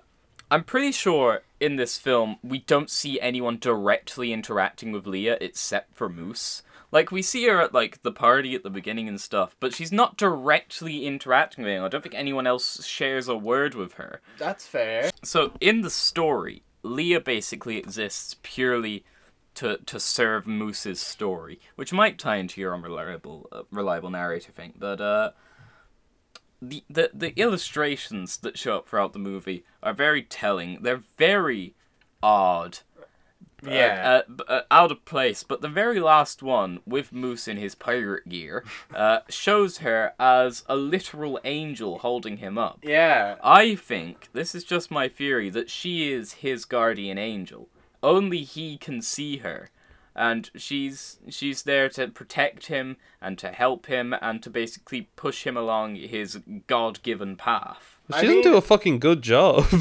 [0.50, 5.96] I'm pretty sure in this film we don't see anyone directly interacting with Leah except
[5.96, 6.64] for Moose.
[6.92, 9.94] Like we see her at like the party at the beginning and stuff, but she's
[9.94, 11.86] not directly interacting with anyone.
[11.86, 14.20] I don't think anyone else shares a word with her.
[14.38, 15.12] That's fair.
[15.24, 19.06] So in the story, Leah basically exists purely
[19.56, 24.74] to to serve Moose's story, which might tie into your unreliable uh, reliable narrator thing.
[24.78, 25.32] But uh,
[26.62, 30.80] the the the illustrations that show up throughout the movie are very telling.
[30.84, 31.74] They're very
[32.22, 32.80] odd.
[33.66, 34.22] uh, Yeah.
[34.40, 35.44] uh, uh, out of place.
[35.44, 38.64] But the very last one, with Moose in his pirate gear,
[38.96, 42.80] uh, shows her as a literal angel holding him up.
[42.84, 43.36] yeah.
[43.44, 47.70] I think this is just my theory that she is his guardian angel.
[48.04, 49.70] Only he can see her,
[50.16, 55.46] and she's she's there to protect him and to help him and to basically push
[55.46, 57.98] him along his God-given path.
[58.10, 59.66] She I doesn't mean- do a fucking good job.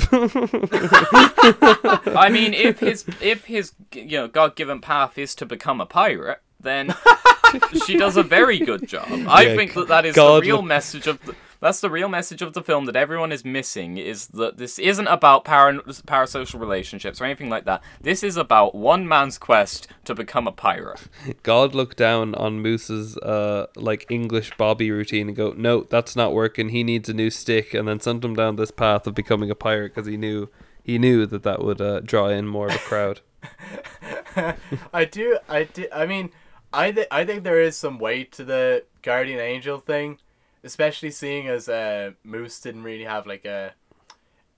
[0.92, 6.40] I mean, if his if his you know God-given path is to become a pirate,
[6.60, 6.94] then
[7.86, 9.08] she does a very good job.
[9.28, 11.34] I Yeah, think that that is God the real look- message of the.
[11.60, 15.06] That's the real message of the film that everyone is missing is that this isn't
[15.06, 15.74] about para,
[16.06, 17.82] parasocial relationships or anything like that.
[18.00, 21.08] This is about one man's quest to become a pirate.
[21.42, 26.32] God looked down on Moose's uh like English Bobby routine and go, no, that's not
[26.32, 26.70] working.
[26.70, 29.54] He needs a new stick, and then sent him down this path of becoming a
[29.54, 30.48] pirate because he knew
[30.82, 33.20] he knew that that would uh, draw in more of a crowd.
[34.92, 35.38] I do.
[35.48, 35.86] I do.
[35.92, 36.30] I mean,
[36.72, 40.18] I th- I think there is some weight to the guardian angel thing,
[40.64, 43.72] especially seeing as uh, Moose didn't really have like a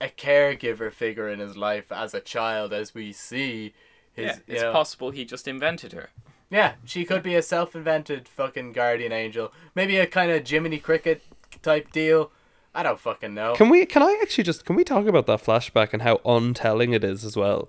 [0.01, 3.73] a caregiver figure in his life as a child, as we see.
[4.15, 6.11] His, Yeah, you it's know- possible he just invented her.
[6.51, 9.53] Yeah, she could be a self-invented fucking guardian angel.
[9.75, 11.23] Maybe a kind of Jiminy Cricket
[11.63, 12.31] type deal.
[12.75, 13.55] I don't fucking know.
[13.55, 13.87] Can we?
[13.87, 14.65] Can I actually just?
[14.67, 17.69] Can we talk about that flashback and how untelling it is as well?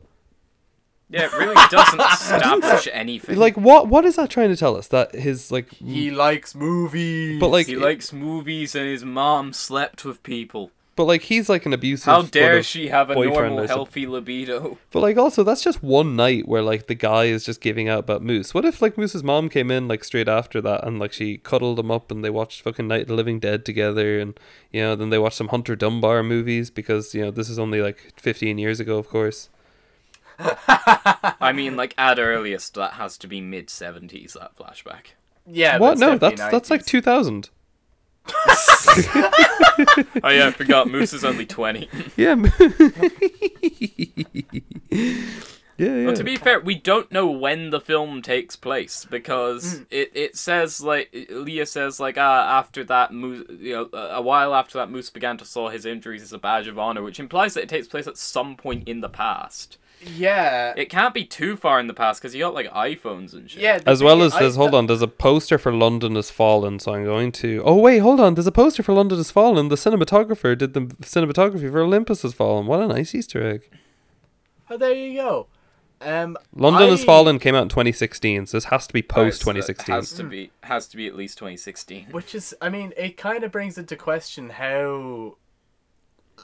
[1.14, 3.38] Yeah, it really doesn't establish anything.
[3.38, 3.88] Like, what?
[3.88, 4.88] What is that trying to tell us?
[4.88, 7.40] That his like, he likes movies.
[7.40, 10.72] but like, he likes movies and his mom slept with people.
[10.96, 12.06] but like, he's like an abusive.
[12.06, 14.78] How dare she have a boyfriend normal, healthy libido?
[14.92, 18.00] But like, also, that's just one night where like the guy is just giving out
[18.00, 18.54] about Moose.
[18.54, 21.80] What if like Moose's mom came in like straight after that and like she cuddled
[21.80, 24.40] him up and they watched fucking Night of the Living Dead together and
[24.72, 27.82] you know then they watched some Hunter Dunbar movies because you know this is only
[27.82, 29.50] like fifteen years ago, of course.
[30.40, 34.36] I mean, like at earliest, that has to be mid seventies.
[34.40, 35.14] That flashback.
[35.46, 35.98] yeah, what?
[35.98, 37.50] No, definitely that's that's like two thousand.
[40.24, 40.88] Oh yeah, I forgot.
[40.88, 41.90] Moose is only twenty.
[42.16, 42.36] Yeah.
[44.92, 46.06] yeah, yeah.
[46.06, 50.38] Well, to be fair, we don't know when the film takes place because it, it
[50.38, 54.92] says like Leah says like ah after that Moose you know a while after that
[54.92, 57.70] Moose began to saw his injuries as a badge of honor, which implies that it
[57.70, 59.78] takes place at some point in the past.
[60.16, 60.74] Yeah.
[60.76, 63.62] It can't be too far in the past because you got like iPhones and shit.
[63.62, 63.80] yeah.
[63.86, 66.80] as well as is, there's I- hold on, there's a poster for London has fallen,
[66.80, 67.62] so I'm going to.
[67.66, 69.70] Oh wait, hold on, there's a poster for London has fallen.
[69.70, 72.66] The cinematographer did the cinematography for Olympus has fallen.
[72.68, 73.70] What a nice Easter egg.
[74.70, 75.48] Oh, there you go.
[76.02, 79.64] Um, London has fallen came out in 2016, so this has to be post Alright,
[79.64, 79.96] so that 2016.
[79.96, 82.08] Has to be has to be at least 2016.
[82.12, 85.38] Which is, I mean, it kind of brings into question how,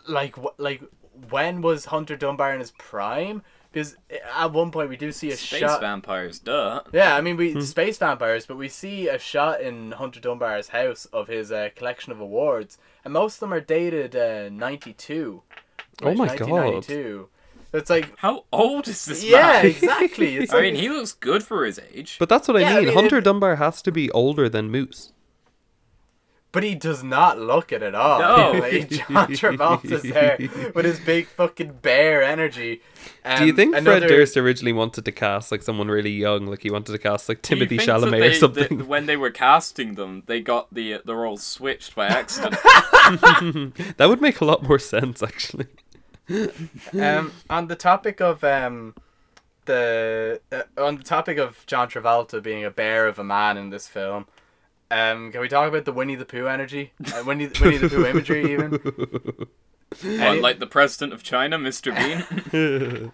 [0.07, 0.81] like, wh- like
[1.29, 3.41] when was Hunter Dunbar in his prime?
[3.71, 3.95] Because
[4.35, 5.79] at one point we do see a Space shot.
[5.81, 6.81] vampires, duh.
[6.91, 7.61] Yeah, I mean we Hmm.
[7.61, 12.11] space vampires, but we see a shot in Hunter Dunbar's house of his uh, collection
[12.11, 15.43] of awards, and most of them are dated uh, ninety two.
[16.01, 16.49] Oh my God.
[16.49, 17.29] 1992.
[17.71, 19.65] It's like, How old is this yeah, man?
[19.67, 20.37] exactly.
[20.41, 22.15] It's I like, mean, he looks good for his age.
[22.17, 22.85] But that's what Yeah, I I mean.
[22.85, 25.11] mean, Hunter if- Dunbar has to be older than Moose.
[26.51, 28.19] But he does not look it at all.
[28.19, 28.51] No.
[28.59, 30.35] like, John Travolta's there
[30.73, 32.81] with his big fucking bear energy.
[33.37, 36.47] Do you Um, think another- Fred Durst originally wanted to cast like someone really young?
[36.47, 38.77] Like he wanted to cast like Timothée think Chalamet they- or something?
[38.79, 42.55] that when they were casting them, they got the the roles switched by accident.
[43.97, 45.67] that would make a lot more sense, actually.
[46.99, 48.95] um, on the topic of um,
[49.65, 53.69] the uh, on the topic of John Travolta being a bear of a man in
[53.69, 54.25] this film,
[54.91, 58.05] um, can we talk about the Winnie the Pooh energy, uh, Winnie Winnie the Pooh
[58.05, 58.79] imagery even?
[60.01, 61.91] What, like the president of China, Mr.
[61.95, 63.11] Bean.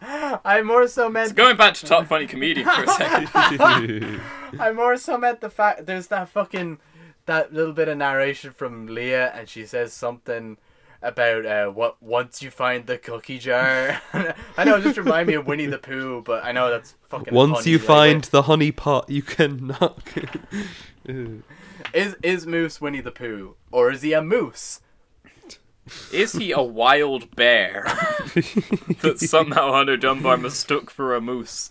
[0.02, 3.28] I more so meant Going back to top funny comedian for a second.
[4.58, 6.78] I more so meant the fact there's that fucking
[7.26, 10.56] that little bit of narration from Leah, and she says something
[11.02, 14.00] about uh, what once you find the cookie jar.
[14.56, 17.32] I know it just remind me of Winnie the Pooh, but I know that's fucking.
[17.32, 20.12] Once punny, you like, find the honey pot, you can knock.
[21.94, 24.80] is is Moose Winnie the Pooh or is he a moose?
[26.12, 27.84] Is he a wild bear
[29.00, 31.70] that somehow Hunter Dunbar mistook for a moose?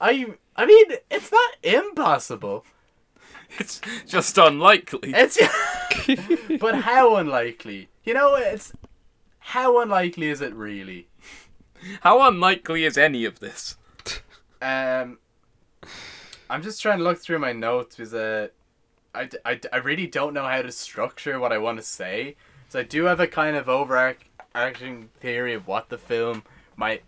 [0.00, 2.64] I I mean it's not impossible.
[3.58, 5.12] It's just unlikely.
[5.14, 5.38] It's
[6.60, 7.88] but how unlikely?
[8.04, 8.72] You know it's
[9.38, 11.08] how unlikely is it really?
[12.00, 13.76] How unlikely is any of this?
[14.60, 15.18] Um,
[16.50, 18.48] I'm just trying to look through my notes because uh,
[19.14, 21.84] I, d- I, d- I really don't know how to structure what I want to
[21.84, 22.36] say.
[22.68, 26.42] So I do have a kind of overarching theory of what the film
[26.76, 27.02] might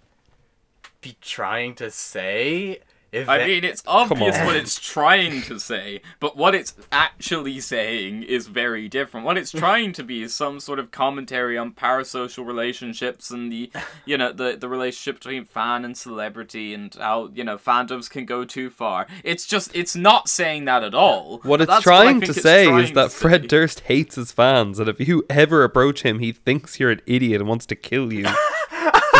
[1.00, 2.80] be trying to say.
[3.12, 8.48] I mean, it's obvious what it's trying to say, but what it's actually saying is
[8.48, 9.24] very different.
[9.24, 13.70] What it's trying to be is some sort of commentary on parasocial relationships and the,
[14.04, 18.26] you know, the the relationship between fan and celebrity and how you know fandoms can
[18.26, 19.06] go too far.
[19.24, 21.38] It's just it's not saying that at all.
[21.44, 23.48] What it's trying think to say trying is that Fred say.
[23.48, 27.40] Durst hates his fans, and if you ever approach him, he thinks you're an idiot
[27.40, 28.26] and wants to kill you.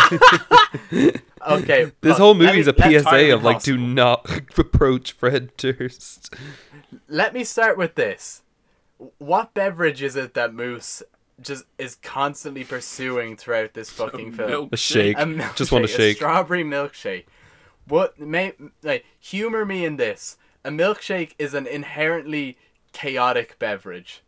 [1.47, 6.33] okay, This whole movie movie's me- a PSA of like, do not approach Fred Durst.
[7.07, 8.41] let me start with this.
[9.17, 11.01] What beverage is it that Moose
[11.41, 14.69] just is constantly pursuing throughout this fucking film?
[14.71, 15.17] A shake.
[15.17, 16.17] A milkshake, Just want a shake.
[16.17, 17.25] strawberry milkshake.
[17.87, 20.37] What may like humor me in this?
[20.65, 22.57] A milkshake is an inherently
[22.91, 24.21] chaotic beverage.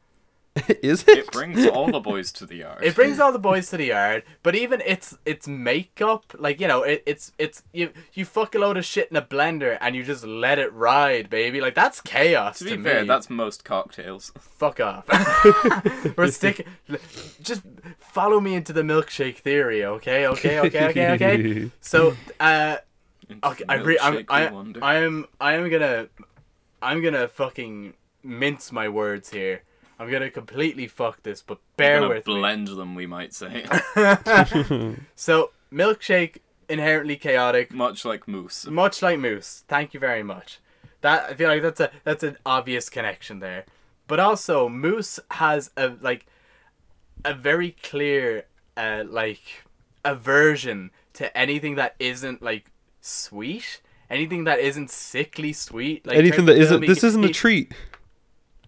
[0.83, 1.17] is it?
[1.17, 2.83] It brings all the boys to the yard.
[2.83, 6.67] It brings all the boys to the yard, but even its its makeup, like you
[6.67, 9.95] know, it, it's it's you you fuck a load of shit in a blender and
[9.95, 11.61] you just let it ride, baby.
[11.61, 13.07] Like that's chaos to to, be fair, me.
[13.07, 14.33] that's most cocktails.
[14.39, 15.05] fuck off.
[16.17, 16.65] We're sticking.
[17.41, 17.61] Just
[17.97, 20.27] follow me into the milkshake theory, okay?
[20.27, 21.71] Okay, okay, okay, okay.
[21.79, 22.77] So, uh,
[23.43, 24.47] okay, I re- I'm, I.
[24.81, 26.07] I am, I am gonna,
[26.81, 29.63] I'm gonna fucking mince my words here.
[30.01, 32.33] I'm gonna completely fuck this, but bear Gonna with me.
[32.33, 33.65] blend them, we might say,
[35.15, 36.37] So, milkshake
[36.67, 38.65] inherently chaotic, much like moose.
[38.65, 39.63] much like moose.
[39.67, 40.59] Thank you very much.
[41.01, 43.65] That I feel like that's a that's an obvious connection there.
[44.07, 46.25] But also, moose has a like
[47.23, 49.41] a very clear uh like
[50.03, 56.07] aversion to anything that isn't like sweet, anything that isn't sickly sweet.
[56.07, 56.85] Like Anything throughout that the isn't.
[56.87, 57.71] This isn't a treat.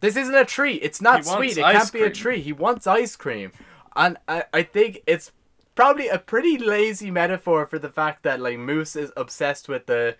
[0.04, 0.84] This isn't a treat.
[0.84, 1.58] It's not sweet.
[1.58, 2.14] It can't be a cream.
[2.14, 2.44] treat.
[2.44, 3.54] He wants ice cream.
[3.96, 5.32] And I, I think it's
[5.76, 10.18] probably a pretty lazy metaphor for the fact that like Moose is obsessed with the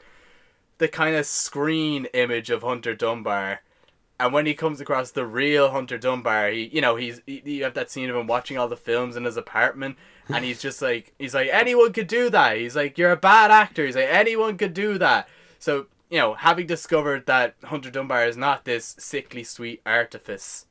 [0.78, 3.60] the kind of screen image of Hunter Dunbar.
[4.22, 7.66] And when he comes across the real Hunter Dunbar, he you know, he's he, you
[7.66, 9.98] have that scene of him watching all the films in his apartment
[10.30, 12.56] and he's just like he's like anyone could do that.
[12.56, 13.86] He's like you're a bad actor.
[13.86, 15.28] He's like anyone could do that.
[15.60, 20.68] So, you know, having discovered that Hunter Dunbar is not this sickly sweet artifice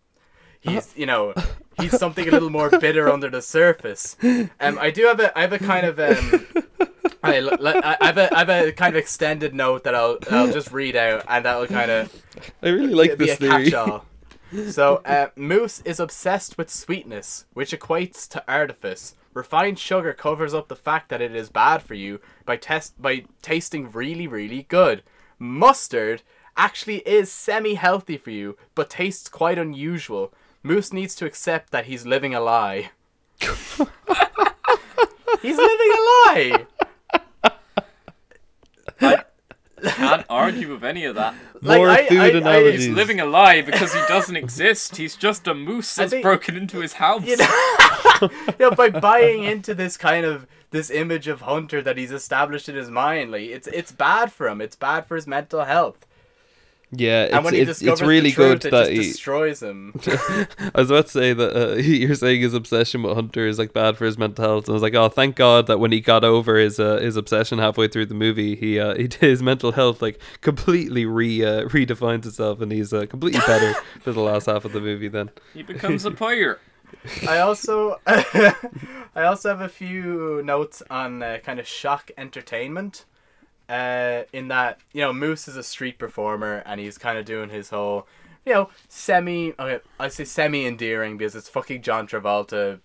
[0.62, 1.34] he's you know
[1.78, 4.16] he's something a little more bitter under the surface.
[4.22, 6.46] Um, I do have a I have a kind of um,
[7.22, 10.52] I, I I have a I have a kind of extended note that I'll I'll
[10.52, 12.22] just read out and that'll kind of
[12.62, 13.70] I really like be this a theory.
[13.70, 14.06] catch-all.
[14.68, 19.14] So, uh, Moose is obsessed with sweetness, which equates to artifice.
[19.32, 23.24] Refined sugar covers up the fact that it is bad for you by test by
[23.40, 25.02] tasting really, really good.
[25.42, 26.22] Mustard
[26.56, 30.32] actually is semi-healthy for you, but tastes quite unusual.
[30.62, 32.92] Moose needs to accept that he's living a lie.
[33.40, 33.80] he's
[35.56, 36.66] living a lie.
[39.00, 39.24] I
[39.82, 41.34] can't argue with any of that.
[41.62, 42.86] More I- food I- I- analogies.
[42.86, 44.96] He's living a lie because he doesn't exist.
[44.96, 47.24] He's just a moose that's think- broken into his house.
[47.24, 47.48] you know,
[48.22, 48.30] you
[48.60, 52.74] know, by buying into this kind of this image of Hunter that he's established in
[52.76, 54.60] his mind, like it's it's bad for him.
[54.60, 56.06] It's bad for his mental health.
[56.94, 58.90] Yeah, and it's when he it's, discovers it's really the truth, good it that just
[58.90, 58.98] he.
[58.98, 59.94] destroys him.
[60.06, 63.72] I was about to say that uh, you're saying his obsession with Hunter is like
[63.72, 64.64] bad for his mental health.
[64.66, 67.16] And I was like, oh, thank God that when he got over his uh, his
[67.16, 71.62] obsession halfway through the movie, he uh, he his mental health like completely re uh,
[71.68, 75.08] redefines itself, and he's uh, completely better for the last half of the movie.
[75.08, 76.58] Then He becomes a pirate.
[77.26, 78.54] I also I
[79.24, 83.06] also have a few notes on uh, kind of shock entertainment.
[83.68, 87.48] Uh, in that you know Moose is a street performer and he's kind of doing
[87.48, 88.06] his whole
[88.44, 92.80] you know semi okay I say semi endearing because it's fucking John Travolta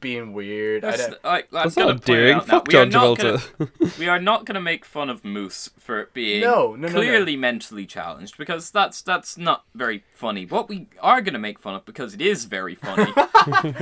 [0.00, 0.84] being weird.
[0.84, 2.38] I That's, don't, I, I'm that's gonna not endearing.
[2.38, 3.58] point out now, Fuck we are John not Travolta.
[3.80, 6.88] Gonna, we are not going to make fun of Moose for being No, no, no,
[6.88, 6.92] no.
[6.94, 10.46] clearly mentally challenged because that's that's not very funny.
[10.46, 13.12] What we are going to make fun of because it is very funny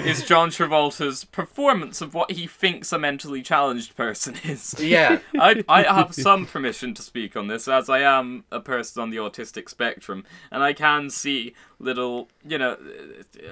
[0.10, 4.74] is John Travolta's performance of what he thinks a mentally challenged person is.
[4.78, 9.02] yeah, I, I have some permission to speak on this as I am a person
[9.02, 12.76] on the autistic spectrum and I can see little, you know,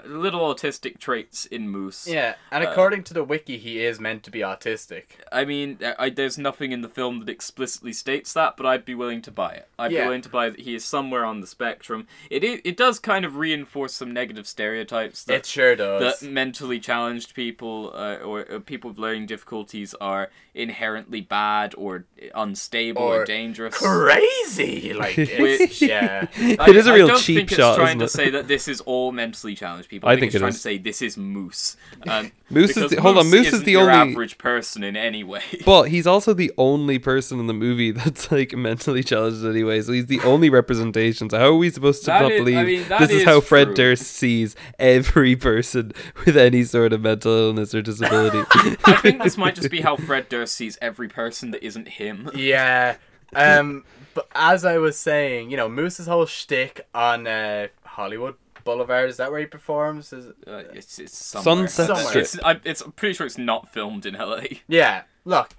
[0.05, 2.07] little autistic traits in Moose.
[2.07, 2.35] yeah.
[2.51, 5.05] And Uh, according to the wiki, he is meant to be autistic.
[5.33, 8.95] I mean, I, there's nothing in the film that explicitly states that, but I'd be
[8.95, 9.69] willing to buy it.
[9.79, 10.01] I'd Yeah.
[10.03, 12.07] be willing to buy that he is somewhere on the spectrum.
[12.31, 16.21] It it does kind of reinforce some negative stereotypes that It sure does.
[16.21, 22.07] that mentally challenged people uh, or uh, people with learning difficulties are inherently bad or
[22.35, 23.75] unstable or, Or dangerous.
[23.77, 25.29] Crazy, like Which-
[25.61, 26.27] it's, yeah.
[26.37, 28.49] It is a I real don't cheap think shot, it's trying isn't to say that
[28.49, 30.09] this is all mentally challenged people.
[30.09, 30.57] I I, think, think it's it trying is.
[30.57, 31.77] to say this is Moose.
[32.09, 34.97] Um, Moose is the- hold on, Moose is isn't the your only- average person in
[34.97, 35.43] any way.
[35.67, 39.83] But he's also the only person in the movie that's like mentally challenged anyway.
[39.83, 41.29] So he's the only representation.
[41.29, 43.25] So how are we supposed to That not is- I believe mean, this is is
[43.25, 43.75] how Fred true.
[43.75, 45.93] Durst sees every person
[46.25, 48.39] with any sort of mental illness or disability?
[48.85, 52.31] I think this might just be how Fred Durst sees every person that isn't him.
[52.35, 52.97] Yeah.
[53.35, 53.85] Um.
[54.15, 58.35] But as I was saying, you know, Moose's whole shtick on uh, Hollywood
[58.65, 60.13] Boulevard is that where he performs?
[60.13, 60.37] Is it...
[60.47, 61.69] Uh, it's, it's somewhere.
[61.69, 62.19] Sunset Somewhere.
[62.19, 64.43] It's, I, it's I'm pretty sure it's not filmed in LA.
[64.67, 65.03] Yeah.
[65.25, 65.51] Look,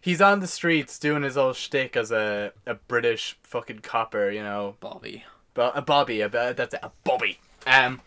[0.00, 4.30] he's on the streets doing his old shtick as a a British fucking copper.
[4.30, 5.24] You know, Bobby.
[5.54, 6.20] but a Bobby.
[6.20, 7.38] A, that's it, a Bobby.
[7.66, 8.00] Um.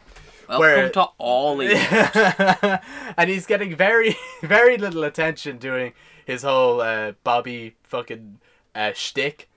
[0.47, 1.73] Welcome Where- to Ollie.
[3.17, 5.91] and he's getting very, very little attention doing
[6.25, 8.39] his whole uh, Bobby fucking
[8.73, 9.49] uh, shtick.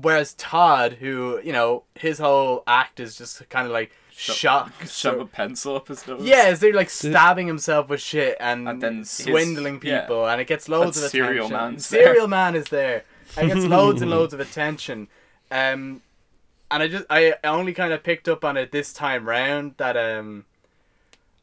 [0.00, 4.72] Whereas Todd, who you know, his whole act is just kind of like shock.
[4.86, 6.22] Shove a pencil up his nose.
[6.24, 10.00] Yeah, is they like stabbing himself with shit and, And then his- swindling yeah.
[10.00, 11.56] people, and it gets loads And of Serial attention.
[11.56, 13.04] Man's Serial Man is there,
[13.36, 15.08] and it gets loads and loads of attention.
[15.50, 16.02] Um,
[16.70, 19.96] and I just I only kind of picked up on it this time round that
[19.96, 20.44] um,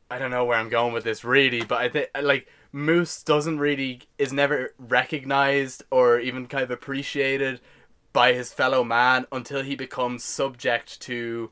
[0.09, 3.59] I don't know where I'm going with this really, but I think like Moose doesn't
[3.59, 7.61] really is never recognized or even kind of appreciated
[8.13, 11.51] by his fellow man until he becomes subject to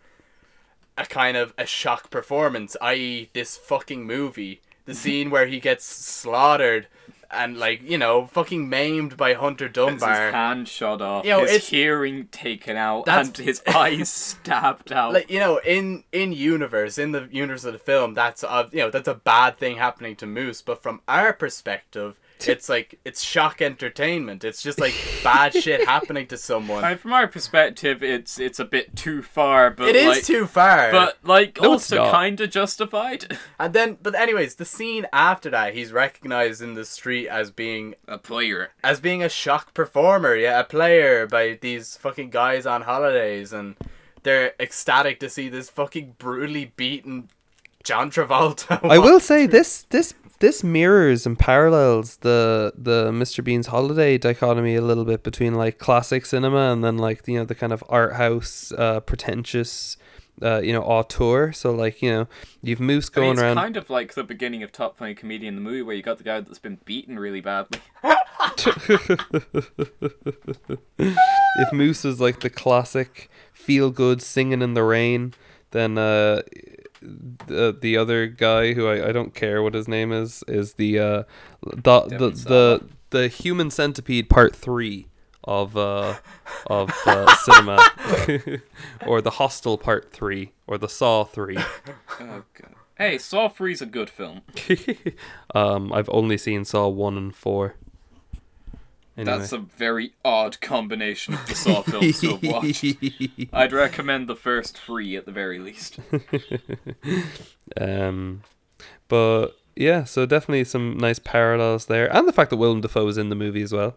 [0.98, 4.62] a kind of a shock performance, i.e., this fucking movie.
[4.86, 6.88] The scene where he gets slaughtered
[7.32, 11.50] and, like, you know, fucking maimed by Hunter Gets his hand shot off, Yo, his
[11.52, 15.14] it's- hearing taken out, and his eyes stabbed out.
[15.14, 18.80] Like, you know, in in universe, in the universe of the film, that's a, you
[18.80, 23.22] know, that's a bad thing happening to Moose, but from our perspective, it's like it's
[23.22, 24.44] shock entertainment.
[24.44, 26.84] It's just like bad shit happening to someone.
[26.84, 30.46] I from our perspective, it's it's a bit too far, but It is like, too
[30.46, 30.92] far.
[30.92, 33.38] but like No, also kind of justified.
[33.60, 37.96] and then but anyways, the scene after that, he's recognized in the street as being
[38.08, 38.70] A player.
[38.84, 43.76] as being a shock performer, yeah, a player by these fucking guys on holidays, and
[44.24, 47.30] they're ecstatic to see this fucking brutally beaten
[47.84, 48.80] John Travolta.
[48.90, 53.44] I will say this this this mirrors and parallels the the Mr.
[53.44, 57.46] Bean's holiday dichotomy a little bit between like classic cinema and then like you know
[57.46, 59.98] the kind of art house uh, pretentious
[60.42, 61.52] uh, you know auteur.
[61.52, 62.28] So like you know
[62.62, 63.58] you've Moose I mean, it's around.
[63.58, 66.18] kind of like the beginning of Top Funny Comedian, in the movie where you got
[66.18, 67.80] the guy that's been beaten really badly.
[70.98, 75.34] if Moose is like the classic feel good singing in the rain,
[75.72, 76.42] then uh,
[77.02, 81.00] the the other guy who I, I don't care what his name is is the
[81.00, 81.24] uh,
[81.62, 85.08] the the, the the human centipede part three
[85.44, 86.16] of uh
[86.68, 87.80] of uh, cinema
[89.08, 91.58] or the hostel part three or the saw three
[92.20, 92.76] oh god.
[92.98, 94.42] Hey, Saw 3's a good film.
[95.56, 97.76] um i've only seen saw one and four
[99.20, 99.38] Anyway.
[99.38, 102.86] That's a very odd combination of the Saw films to have watched.
[103.54, 106.00] I'd recommend the first three at the very least.
[107.80, 108.44] um,
[109.10, 113.18] but yeah, so definitely some nice parallels there, and the fact that Willem Dafoe is
[113.18, 113.96] in the movie as well.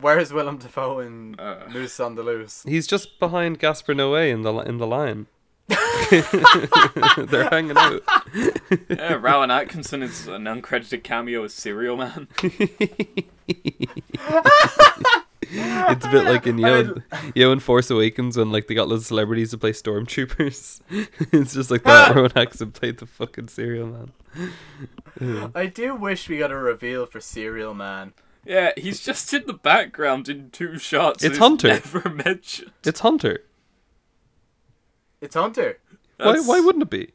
[0.00, 1.68] Where's Willem Dafoe in Uh.
[1.70, 2.62] Moose on the Loose?
[2.66, 5.26] He's just behind Gaspar Noé in the in the line.
[6.08, 8.02] They're hanging out.
[8.88, 12.28] Yeah, Rowan Atkinson is an uncredited cameo as Serial Man.
[15.50, 17.00] It's a bit like in Yo,
[17.34, 20.80] Yo in Force Awakens when like they got loads of celebrities to play stormtroopers.
[21.32, 22.14] it's just like that.
[22.14, 24.12] Rowan Atkinson played the fucking serial man.
[25.20, 25.48] Yeah.
[25.54, 28.12] I do wish we got a reveal for Serial Man.
[28.44, 31.24] Yeah, he's just in the background in two shots.
[31.24, 31.68] It's Hunter.
[31.68, 32.72] Never mentioned.
[32.84, 33.40] It's Hunter.
[35.20, 35.78] It's Hunter.
[36.18, 36.38] Why?
[36.40, 37.12] Why wouldn't it be?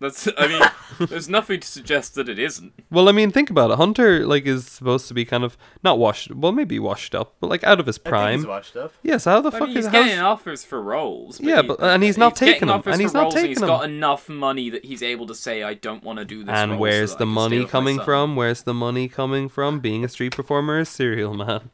[0.00, 0.28] That's.
[0.36, 0.62] I mean,
[1.08, 2.72] there's nothing to suggest that it isn't.
[2.90, 3.76] Well, I mean, think about it.
[3.76, 6.32] Hunter like is supposed to be kind of not washed.
[6.34, 8.38] Well, maybe washed up, but like out of his I think prime.
[8.40, 8.92] he's washed up.
[9.02, 9.24] Yes.
[9.24, 11.40] How the I fuck mean, is he's how's- getting offers for roles.
[11.40, 13.34] Yeah, he- but- and he's not getting taking 'em, offers and he's for not roles,
[13.34, 13.68] and taking He's 'em.
[13.68, 16.72] got enough money that he's able to say, "I don't want to do this." And
[16.72, 18.36] role where's so that the can stay money with my coming son." from?
[18.36, 19.78] Where's the money coming from?
[19.80, 21.70] Being a street performer is serial man.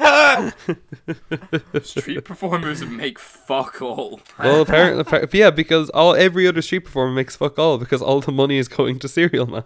[1.82, 4.20] Street performers make fuck all.
[4.38, 8.20] Well, apparently, appa- yeah, because all every other street performer makes fuck all because all
[8.20, 9.64] the money is going to serial man.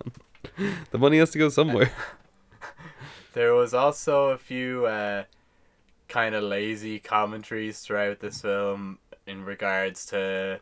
[0.90, 1.92] The money has to go somewhere.
[3.32, 5.24] There was also a few uh,
[6.06, 10.60] kind of lazy commentaries throughout this film in regards to,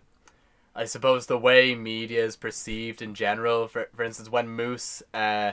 [0.75, 3.69] I suppose, the way media is perceived in general.
[3.69, 5.53] For for instance, when Moose uh,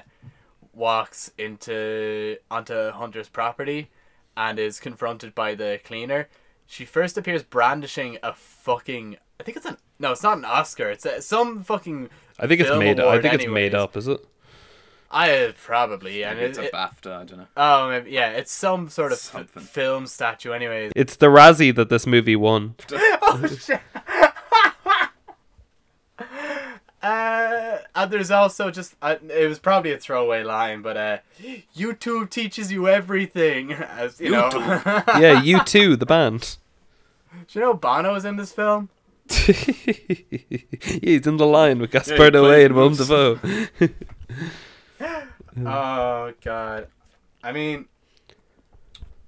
[0.73, 3.89] walks into onto Hunter's property
[4.35, 6.29] and is confronted by the cleaner,
[6.65, 9.17] she first appears brandishing a fucking.
[9.39, 10.89] I think it's an no, it's not an Oscar.
[10.89, 12.09] It's a, some fucking.
[12.39, 12.99] I think it's film made.
[12.99, 13.97] I award think it's made up.
[13.97, 14.25] Is it?
[15.11, 17.11] I probably and Maybe it's it, a BAFTA.
[17.11, 17.47] I don't know.
[17.57, 20.91] Oh, maybe, yeah, it's some sort of f- film statue, anyways.
[20.95, 22.75] It's the Razzie that this movie won.
[22.91, 23.81] oh shit!
[27.01, 31.17] Uh, and there's also just uh, it was probably a throwaway line, but uh,
[31.75, 34.49] YouTube teaches you everything, as you know.
[35.19, 36.57] Yeah, you too, the band.
[37.47, 38.89] Do you know Bono is in this film?
[39.29, 43.07] he's in the line with Gaspar he Noé plays and Willem Moose.
[43.07, 43.39] Dafoe.
[45.65, 46.87] Oh god,
[47.43, 47.85] I mean,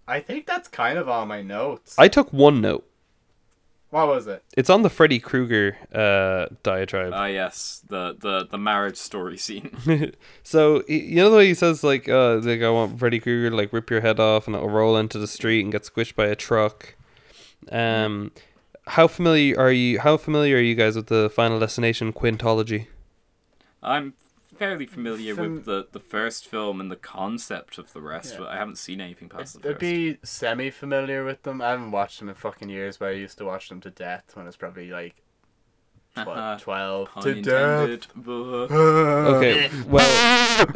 [0.08, 1.96] I think that's kind of all my notes.
[1.98, 2.86] I took one note.
[3.92, 4.44] What was it?
[4.56, 7.12] It's on the Freddy Krueger uh, diatribe.
[7.14, 9.78] Ah, yes, the the the marriage story scene.
[10.44, 13.56] so you know the way he says like, uh, like I want Freddy Krueger to
[13.56, 16.28] like rip your head off and it'll roll into the street and get squished by
[16.28, 16.96] a truck.
[17.70, 18.32] Um,
[18.88, 20.00] how familiar are you?
[20.00, 22.88] How familiar are you guys with the Final Destination quintology?
[23.84, 24.14] I'm
[24.62, 28.40] fairly familiar Fam- with the the first film and the concept of the rest, Yeah.
[28.42, 31.62] but I haven't seen anything past the I'd be semi familiar with them.
[31.62, 34.26] I haven't watched them in fucking years, but I used to watch them to death
[34.36, 35.16] when I was probably like
[36.16, 38.08] Haha, what, 12 to death.
[39.36, 40.68] Okay, well,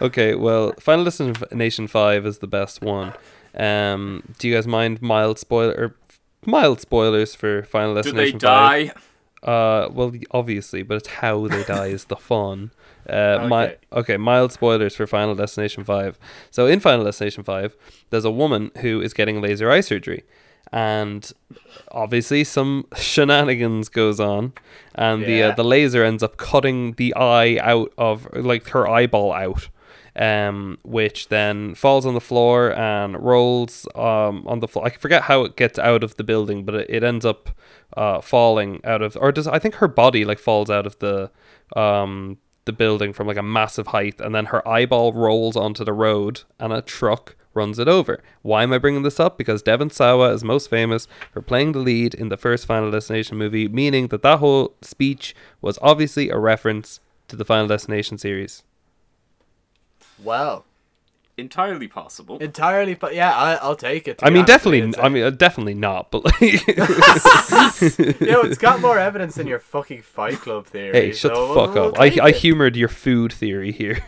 [0.02, 3.12] okay, well, Final Destination Five is the best one.
[3.56, 5.72] Um, do you guys mind mild spoiler?
[5.72, 5.94] Or
[6.44, 8.88] mild spoilers for Final Do they Destination Five?
[8.94, 9.00] die?
[9.42, 12.70] Uh, well, obviously, but it's how they die is the fun.
[13.08, 13.46] Uh, okay.
[13.46, 14.16] My, Okay.
[14.16, 16.18] mild spoilers for Final Destination 5.
[16.50, 17.76] So, in Final Destination 5,
[18.10, 20.24] there's a woman who is getting laser eye surgery.
[20.72, 21.30] And
[21.92, 24.54] obviously, some shenanigans goes on,
[24.96, 29.32] and the uh, the laser ends up cutting the eye out of like her eyeball
[29.32, 29.68] out,
[30.16, 34.86] um, which then falls on the floor and rolls um on the floor.
[34.86, 37.50] I forget how it gets out of the building, but it, it ends up
[37.96, 41.30] uh falling out of or does I think her body like falls out of the
[41.76, 45.92] um the building from like a massive height, and then her eyeball rolls onto the
[45.92, 48.22] road, and a truck runs it over.
[48.42, 49.38] Why am I bringing this up?
[49.38, 53.38] Because Devon Sawa is most famous for playing the lead in the first Final Destination
[53.38, 58.62] movie, meaning that that whole speech was obviously a reference to the Final Destination series.
[60.22, 60.64] Well,
[61.38, 62.38] Entirely possible.
[62.38, 64.20] entirely, but yeah, I, I'll take it.
[64.22, 64.94] I mean, definitely.
[64.98, 66.10] I mean, uh, definitely not.
[66.10, 66.56] But like, you
[68.32, 70.92] know, it's got more evidence than your fucking Fight Club theory.
[70.92, 71.98] hey, shut so the we'll- fuck we'll up.
[72.00, 74.02] I take I humored your food theory here.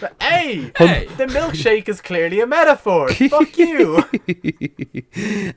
[0.00, 1.06] But hey, Hey.
[1.16, 3.08] the milkshake is clearly a metaphor.
[3.12, 4.02] Fuck you.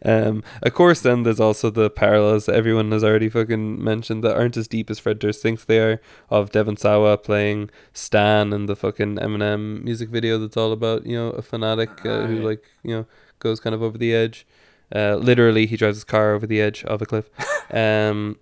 [0.04, 4.36] um, of course, then there's also the parallels that everyone has already fucking mentioned that
[4.36, 6.02] aren't as deep as Fred Durst thinks they are.
[6.30, 11.16] Of Devon Sawa playing Stan in the fucking Eminem music video that's all about you
[11.16, 13.06] know a fanatic uh, who like you know
[13.40, 14.46] goes kind of over the edge.
[14.94, 17.30] Uh, literally, he drives his car over the edge of a cliff.
[17.74, 18.38] Um,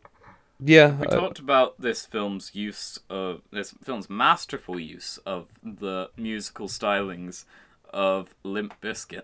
[0.62, 6.10] Yeah, We uh, talked about this film's use of this film's masterful use of the
[6.18, 7.46] musical stylings
[7.94, 9.24] of Limp Bizkit.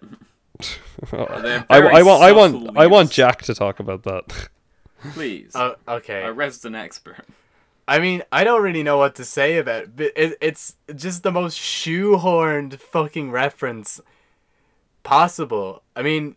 [1.12, 3.12] They're I, I want I want subtle I want.
[3.12, 4.50] Jack to talk about that.
[5.12, 6.24] Please, Oh, okay.
[6.24, 7.26] a resident expert.
[7.88, 11.22] I mean, I don't really know what to say about it, but it, it's just
[11.22, 14.00] the most shoehorned fucking reference
[15.04, 15.84] possible.
[15.96, 16.36] I mean,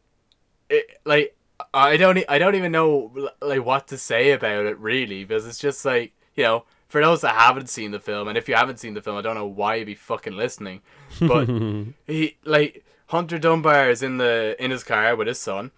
[0.68, 1.34] it, like
[1.74, 5.58] I don't I don't even know like what to say about it really because it's
[5.58, 8.78] just like you know for those that haven't seen the film and if you haven't
[8.78, 10.82] seen the film I don't know why you'd be fucking listening,
[11.20, 11.46] but
[12.06, 15.70] he like Hunter Dunbar is in the in his car with his son,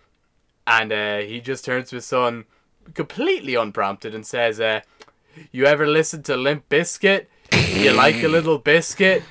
[0.66, 2.44] and uh, he just turns to his son
[2.94, 4.80] completely unprompted and says, uh,
[5.52, 7.26] "You ever listen to Limp Bizkit?
[7.72, 9.22] You like a little biscuit?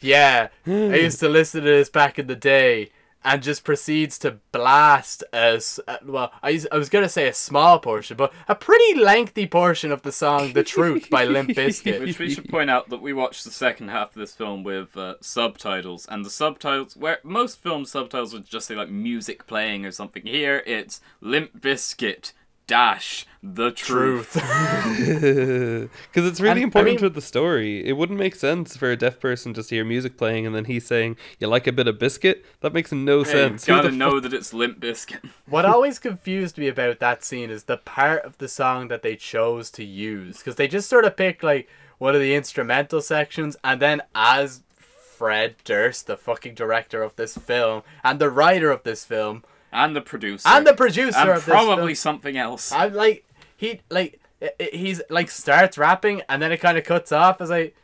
[0.00, 2.90] Yeah, I used to listen to this back in the day."
[3.28, 6.30] And just proceeds to blast as uh, well.
[6.44, 10.12] I, I was gonna say a small portion, but a pretty lengthy portion of the
[10.12, 11.98] song "The Truth" by Limp Bizkit.
[11.98, 14.96] Which we should point out that we watched the second half of this film with
[14.96, 19.84] uh, subtitles, and the subtitles, where most film subtitles would just say like music playing
[19.84, 20.24] or something.
[20.24, 22.32] Here it's Limp Bizkit
[22.66, 24.32] dash the truth.
[24.32, 25.90] Truth.
[26.06, 27.86] Because it's really And, I important mean- to the story.
[27.86, 30.64] It wouldn't make sense for a deaf person just to hear music playing and then
[30.64, 33.68] he's saying, "You like a bit of biscuit?" That makes no Hey, sense.
[33.68, 35.30] you gotta the know that it's Limp Bizkit.
[35.48, 39.14] What always confused me about that scene is the part of the song that they
[39.16, 40.38] chose to use.
[40.38, 44.62] Because they just sort of pick, like, one of the instrumental sections, and then as
[44.76, 49.44] Fred Durst, the fucking director of this film, and the writer of this film,
[49.76, 50.48] and the producer.
[50.48, 52.72] and the producer and of this probably film, something else.
[52.72, 53.24] I'm like,
[53.56, 57.40] he, like, i- i- he's, like, starts rapping, and then it kind of cuts off.
[57.40, 57.76] As like,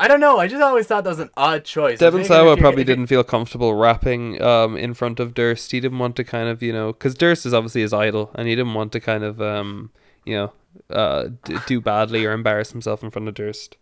[0.00, 2.02] I don't know, I just always thought that was an odd choice.
[2.02, 5.70] I Devon Sawa probably didn't feel comfortable rapping um, in front of Durst.
[5.70, 8.48] He didn't want to kind of, you know, because Durst is obviously his idol, and
[8.48, 9.92] he didn't want to kind of, um,
[10.24, 10.52] you know,
[10.90, 13.76] uh, d- do badly or embarrass himself in front of Durst.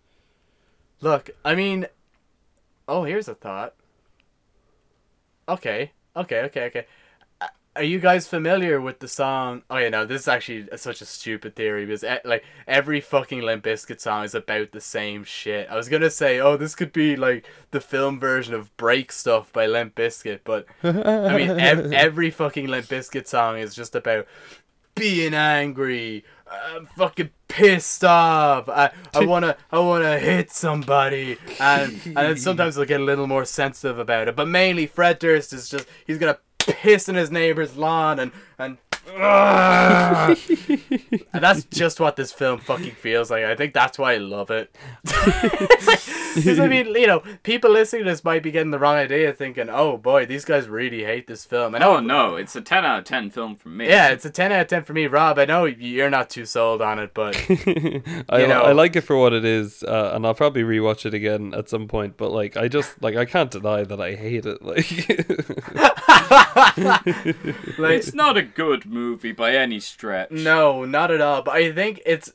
[1.00, 1.86] Look, I mean,
[2.86, 3.74] oh, here's a thought.
[5.48, 6.86] Okay, okay, okay, okay.
[7.76, 9.62] Are you guys familiar with the song?
[9.70, 13.42] Oh yeah, no, this is actually such a stupid theory because e- like every fucking
[13.42, 15.68] Limp Bizkit song is about the same shit.
[15.70, 19.52] I was gonna say, oh, this could be like the film version of "Break Stuff"
[19.52, 24.26] by Limp Bizkit, but I mean, ev- every fucking Limp Bizkit song is just about
[25.00, 26.24] being angry.
[26.50, 28.68] I'm fucking pissed off.
[28.68, 33.44] I, I wanna I wanna hit somebody, and and sometimes they'll get a little more
[33.44, 34.36] sensitive about it.
[34.36, 38.32] But mainly, Fred Durst is just he's gonna piss in his neighbor's lawn and
[39.08, 40.36] and.
[41.32, 43.44] and that's just what this film fucking feels like.
[43.44, 44.74] I think that's why I love it.
[46.32, 49.32] Because I mean, you know, people listening to this might be getting the wrong idea,
[49.32, 52.84] thinking, "Oh boy, these guys really hate this film." And oh no, it's a 10
[52.84, 53.88] out of 10 film from me.
[53.88, 55.40] yeah, it's a 10 out of 10 for me, Rob.
[55.40, 57.34] I know you're not too sold on it, but
[58.28, 61.14] I, know- I like it for what it is, uh, and I'll probably rewatch it
[61.14, 62.16] again at some point.
[62.16, 64.62] But like, I just like I can't deny that I hate it.
[64.62, 64.86] Like,
[67.78, 70.30] It's not a good movie by any stretch.
[70.30, 71.42] no, not at all.
[71.42, 72.32] But I think it's,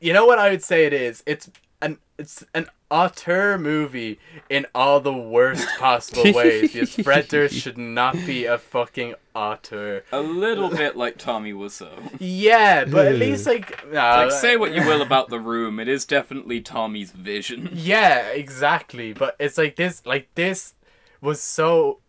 [0.00, 1.22] you know what I would say it is.
[1.26, 1.50] It's
[1.82, 4.18] an it's an auteur movie
[4.50, 6.62] in all the worst possible ways.
[6.62, 10.02] because Fred Durst should not be a fucking auteur.
[10.12, 12.10] A little bit like Tommy Wiseau.
[12.18, 15.88] Yeah, but at least like, no, Like, say what you will about the room, it
[15.88, 17.70] is definitely Tommy's vision.
[17.72, 19.12] Yeah, exactly.
[19.12, 20.74] But it's like this, like this
[21.22, 22.00] was so,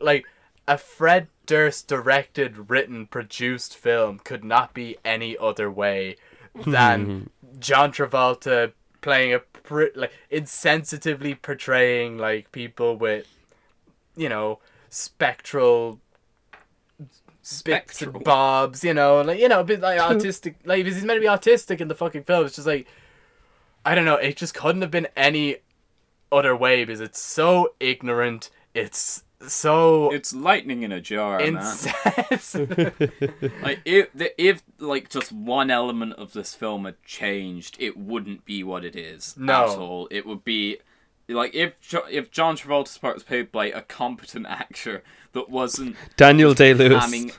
[0.00, 0.24] like
[0.66, 6.16] a Fred Durst directed, written, produced film could not be any other way
[6.66, 7.58] than hmm.
[7.58, 13.26] John Travolta playing a pr- like insensitively portraying like people with,
[14.14, 14.58] you know,
[14.90, 16.00] spectral
[16.98, 18.16] bits Spectral.
[18.16, 20.56] and bobs, you know, like you know, a bit like autistic.
[20.66, 22.44] Like he's meant to be autistic in the fucking film.
[22.44, 22.86] It's just like
[23.86, 24.16] I don't know.
[24.16, 25.56] It just couldn't have been any
[26.30, 28.50] other way because it's so ignorant.
[28.74, 31.54] It's so It's lightning in a jar, man.
[33.62, 38.62] Like if if like just one element of this film had changed, it wouldn't be
[38.64, 39.64] what it is No.
[39.64, 40.08] at all.
[40.10, 40.78] It would be
[41.28, 41.74] like if
[42.10, 47.04] if John Travolta's part was played by a competent actor that wasn't Daniel Day Lewis.
[47.04, 47.36] hamming,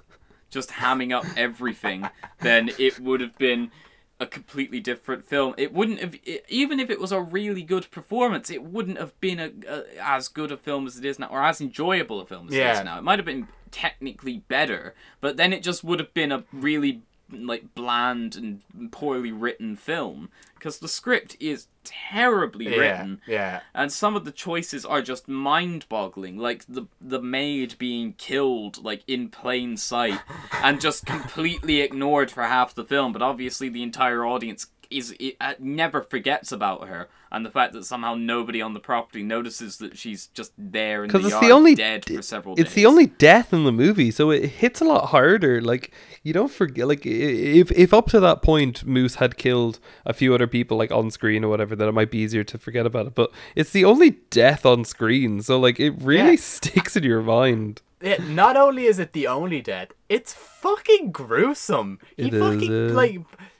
[0.49, 2.07] just hamming up everything,
[2.41, 3.71] then it would have been
[4.19, 5.53] a completely different film.
[5.57, 9.19] It wouldn't have, it, even if it was a really good performance, it wouldn't have
[9.21, 12.25] been a, a as good a film as it is now, or as enjoyable a
[12.25, 12.79] film as it Yeah.
[12.79, 12.97] is now.
[12.97, 17.01] It might have been technically better, but then it just would have been a really
[17.31, 18.61] like bland and
[18.91, 23.21] poorly written film because the script is terribly Yeah, written.
[23.27, 23.59] yeah.
[23.73, 29.03] and some of the choices are just mind-boggling like the the maid being killed like
[29.07, 30.19] in plain sight
[30.63, 33.13] and just completely ignored for half the film.
[33.13, 37.73] But obviously the entire audience is it, uh, never forgets about her and the fact
[37.73, 41.33] that somehow nobody on the property notices that she's just there in the because it's
[41.33, 44.31] yard the only dead for several it's days the only death in the movie so
[44.31, 45.91] it hits a lot harder like
[46.23, 50.33] you don't forget like if if up to that point moose had killed a few
[50.33, 53.07] other people like on screen or whatever then it might be easier to forget about
[53.07, 56.35] it but it's the only death on screen so like it really Yeah.
[56.39, 61.99] sticks in your mind It, not only is it the only death, it's fucking gruesome.
[62.15, 62.93] He It is, fucking yeah.
[62.93, 63.19] like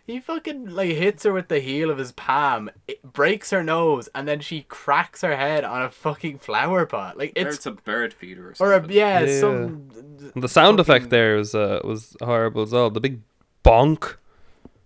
[0.10, 4.10] he fucking like hits her with the heel of his palm, it breaks her nose,
[4.16, 7.18] and then she cracks her head on a fucking flower pot.
[7.18, 8.72] Like it's it's a bird feeder or something.
[8.72, 9.40] or a, something yeah, Yeah.
[9.40, 9.90] some
[10.34, 13.22] And the sound fucking- effect there was uh, was horrible as well the big
[13.64, 14.16] bonk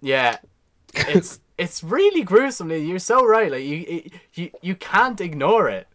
[0.01, 0.38] Yeah,
[0.93, 2.71] it's it's really gruesome.
[2.71, 3.51] You're so right.
[3.51, 5.88] Like you you you can't ignore it.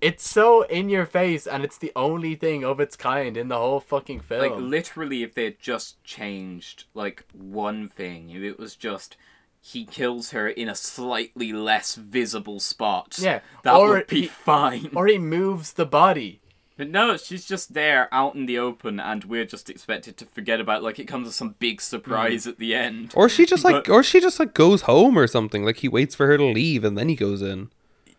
[0.00, 3.56] It's so in your face, and it's the only thing of its kind in the
[3.58, 4.40] whole fucking film.
[4.42, 9.16] Like literally, if they had just changed like one thing, if it was just
[9.60, 14.26] he kills her in a slightly less visible spot, Yeah, that or would be he-
[14.28, 14.90] fine.
[14.94, 16.40] or he moves the body.
[16.76, 20.60] but no, she's just there out in the open, and we're just expected to forget
[20.60, 20.78] about.
[20.82, 22.50] it, Like it comes as some big surprise mm.
[22.50, 23.12] at the end.
[23.16, 25.88] or she just like But- or she just like goes home or something like he
[25.88, 27.70] waits for her to leave and then he goes in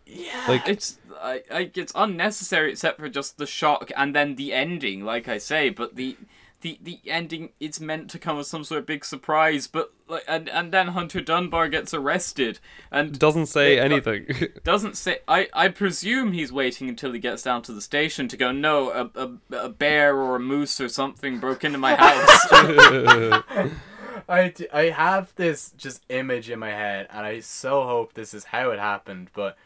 [0.05, 4.53] Yeah, like It's I, I it's unnecessary except for just the shock and then the
[4.53, 5.69] ending, like I say.
[5.69, 6.17] But the
[6.61, 9.67] the the ending it's meant to come as some sort of big surprise.
[9.67, 12.59] But like and and then Hunter Dunbar gets arrested
[12.91, 14.27] and doesn't say Yeah, anything
[14.63, 15.19] doesn't say.
[15.27, 18.51] I I presume he's waiting until he gets down to the station to go.
[18.51, 22.47] No, a a, a bear or a moose or something broke into my house.
[24.29, 28.43] I, I have this just image in my head, and I so hope this is
[28.43, 29.29] how it happened.
[29.33, 29.57] But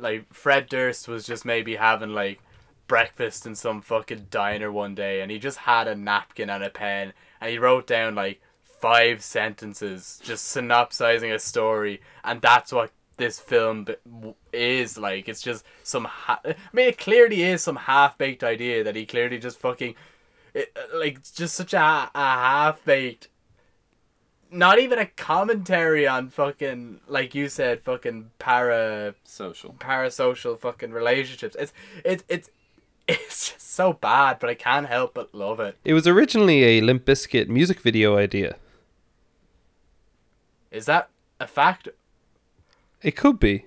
[0.00, 2.40] like Fred Durst was just maybe having like
[2.86, 6.70] breakfast in some fucking diner one day, and he just had a napkin and a
[6.70, 8.40] pen, and he wrote down like
[8.80, 13.86] five sentences, just synopsizing a story, and that's what this film
[14.52, 15.28] is like.
[15.28, 16.04] It's just some.
[16.04, 19.94] Ha- I mean, it clearly is some half baked idea that he clearly just fucking.
[20.54, 23.28] It, like just such a, a half baked
[24.50, 29.74] not even a commentary on fucking like you said fucking para Social.
[29.78, 31.72] parasocial fucking relationships it's
[32.04, 32.50] it's it's
[33.08, 36.80] it's just so bad but i can't help but love it It was originally a
[36.80, 38.56] Limp Bizkit music video idea.
[40.70, 41.08] is that
[41.40, 41.88] a fact
[43.02, 43.64] It could be.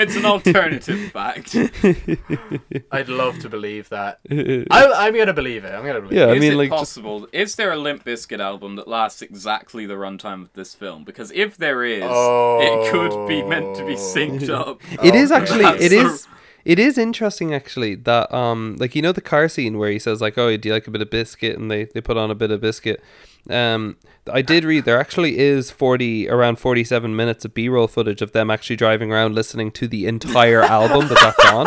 [0.00, 1.54] It's an alternative fact.
[2.92, 6.32] i'd love to believe that I, i'm gonna believe it i'm gonna believe Yeah, I
[6.34, 7.28] is mean, it like, just- possible?
[7.32, 11.04] Is there a Limp Bizkit album that lasts exactly the runtime of this film?
[11.04, 12.60] Because if there is, Oh.
[12.62, 14.80] it could be meant to be synced up.
[15.04, 15.64] It is actually.
[15.64, 16.26] It so- is.
[16.64, 20.20] It is interesting actually that um like you know the car scene where he says
[20.20, 22.34] like oh do you like a bit of biscuit and they they put on a
[22.34, 23.02] bit of biscuit
[23.50, 23.96] um
[24.30, 28.50] I did read there actually is 40 around 47 minutes of b-roll footage of them
[28.50, 31.66] actually driving around listening to the entire album that that's on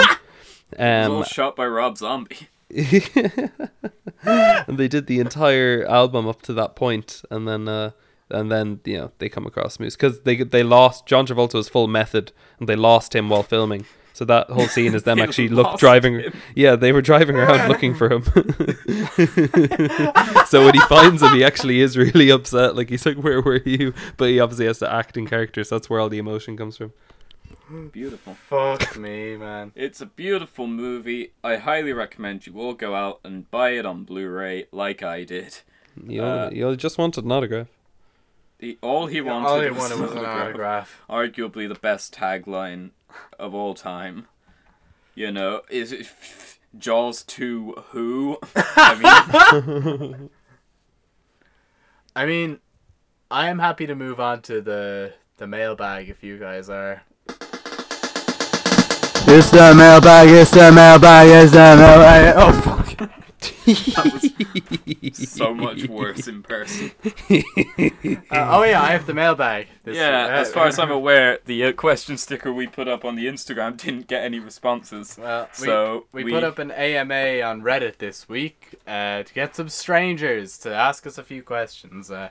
[0.71, 2.47] It's all um shot by Rob Zombie.
[4.23, 7.91] and they did the entire album up to that point and then uh
[8.29, 11.87] and then you know they come across Moose because they they lost John Travolta's full
[11.87, 15.77] method and they lost him while filming so that whole scene is them actually look
[15.79, 16.33] driving him.
[16.55, 18.23] yeah they were driving around looking for him
[20.47, 23.61] so when he finds him he actually is really upset like he's like where were
[23.65, 26.57] you but he obviously has to act in character so that's where all the emotion
[26.57, 26.91] comes from
[27.93, 28.33] Beautiful.
[28.33, 31.31] fuck me man It's a beautiful movie.
[31.41, 35.59] I highly recommend you all go out and buy it on Blu-ray, like I did.
[36.05, 37.67] you Uh, you just wanted an autograph
[38.59, 40.47] The, all he wanted, all he was, wanted was an an autograph.
[40.49, 42.89] autograph Arguably the best tagline
[43.39, 44.27] of all time.
[45.15, 46.07] You know, is it
[46.77, 48.37] Jaws 2 Who?
[48.55, 50.29] I mean,
[52.13, 52.59] i mean
[53.29, 57.03] i am happy to move on to the the mailbag if you guys are
[59.27, 62.33] It's the mailbag, it's the mailbag, it's the mailbag.
[62.35, 63.09] Oh, fuck.
[63.41, 64.11] That
[65.11, 66.91] was so much worse in person.
[68.31, 69.67] Uh, oh, yeah, I have the mailbag.
[69.83, 73.03] This- Yeah, uh, as far as I'm aware, the uh, question sticker we put up
[73.03, 75.17] on the Instagram didn't get any responses.
[75.19, 79.33] Well, we, So we, we- put up an AMA on Reddit this week uh, to
[79.33, 82.09] get some strangers to ask us a few questions.
[82.11, 82.29] Uh,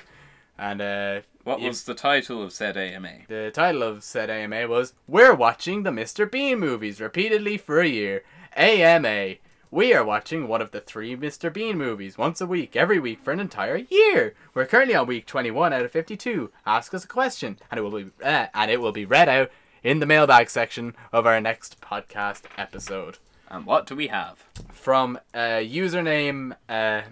[0.58, 3.12] and uh, What was the title of said AMA?
[3.28, 6.30] the title of said AMA was We're Watching the Mr.
[6.30, 8.22] Bean movies repeatedly for a year.
[8.56, 9.34] AMA.
[9.72, 11.52] We are watching one of the three Mr.
[11.52, 14.34] Bean movies once a week, every week for an entire year.
[14.52, 16.50] We're currently on week 21 out of 52.
[16.66, 19.48] Ask us a question, and it will be uh, and it will be read out
[19.84, 23.18] in the mailbag section of our next podcast episode.
[23.48, 24.44] And what do we have?
[24.72, 27.02] From uh, username uh,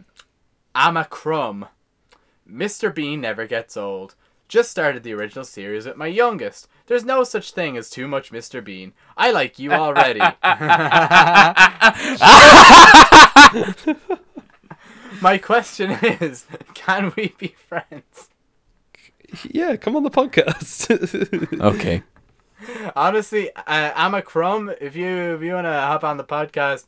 [0.75, 1.69] Amacrum.
[2.51, 2.93] Mr.
[2.93, 4.17] Bean never gets old.
[4.49, 6.67] Just started the original series with my youngest.
[6.89, 8.65] There's no such thing as too much Mr.
[8.65, 8.95] Bean.
[9.17, 10.21] I like you already.
[15.23, 18.31] my question is can we be friends?
[19.45, 20.89] Yeah, come on the podcast.
[21.61, 22.03] Okay.
[22.97, 24.71] Honestly, uh, crumb.
[24.81, 26.87] if you if you want to hop on the podcast,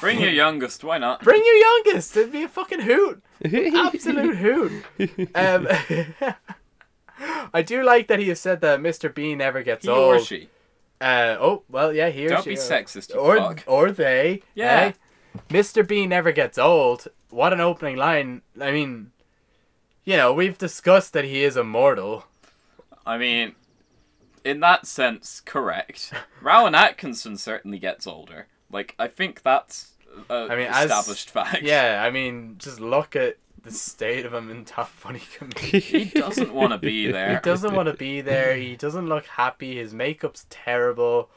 [0.00, 1.22] Bring your youngest, why not?
[1.22, 2.16] Bring your youngest.
[2.16, 3.22] It'd be a fucking hoot.
[3.44, 4.72] Absolute hoot.
[5.34, 5.68] Um,
[7.52, 9.12] I do like that he has said that Mr.
[9.14, 10.16] Bean never gets He old.
[10.16, 10.48] or she.
[11.00, 12.50] Uh, oh, well, yeah, he or Don't she.
[12.50, 13.64] be sexist, Or, fuck.
[13.66, 14.42] or they.
[14.54, 14.92] Yeah.
[15.36, 15.38] eh?
[15.50, 15.86] Mr.
[15.86, 17.08] Bean never gets old.
[17.30, 18.42] What an opening line.
[18.60, 19.10] I mean,
[20.04, 22.26] you know, we've discussed that he is immortal.
[23.04, 23.54] I mean,
[24.44, 26.12] in that sense, correct.
[26.40, 28.46] Rowan Atkinson certainly gets older.
[28.70, 29.92] Like, I think that's
[30.30, 31.62] a I mean, as- established fact.
[31.62, 35.82] Yeah, I mean, just look at the state of him in Top Funny Comedian.
[35.82, 37.34] He doesn't want to be there.
[37.34, 38.56] He doesn't want to be there.
[38.56, 39.76] He doesn't look happy.
[39.76, 41.30] His makeup's terrible.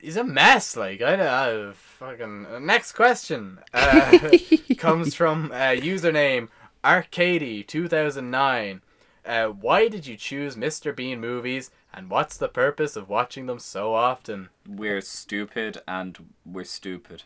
[0.00, 0.76] He's a mess.
[0.76, 1.72] Like I don't know.
[1.74, 4.30] Fucking next question uh,
[4.78, 6.48] comes from uh, username
[6.82, 8.80] Arcady two thousand nine.
[9.24, 10.96] Uh, why did you choose Mr.
[10.96, 14.48] Bean movies, and what's the purpose of watching them so often?
[14.66, 17.24] We're stupid and we're stupid.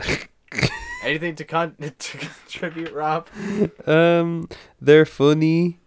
[1.04, 3.28] Anything to con- to contribute, Rob?
[3.86, 4.48] um,
[4.80, 5.78] they're funny.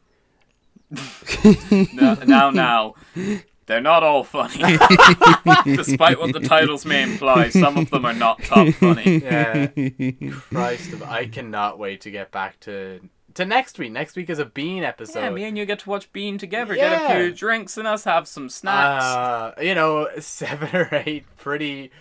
[1.94, 2.96] No, now, now.
[3.68, 4.58] They're not all funny.
[5.66, 9.20] Despite what the titles may imply, some of them are not top funny.
[9.24, 9.68] Yeah.
[10.50, 13.00] Christ, I cannot wait to get back to
[13.36, 13.94] to next week.
[13.94, 15.20] Next week is a Bean episode.
[15.22, 18.04] Yeah, me and you get to watch Bean together, get a few drinks, and us
[18.04, 19.06] have some snacks.
[19.06, 21.92] Uh, you know, seven or eight pretty,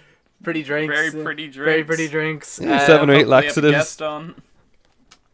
[0.42, 0.94] pretty drinks.
[0.94, 1.86] Very pretty Very drinks.
[1.86, 2.60] pretty drinks.
[2.62, 3.72] Yeah, Uh, seven or eight Hopefully have a laxatives.
[3.72, 4.42] guest on.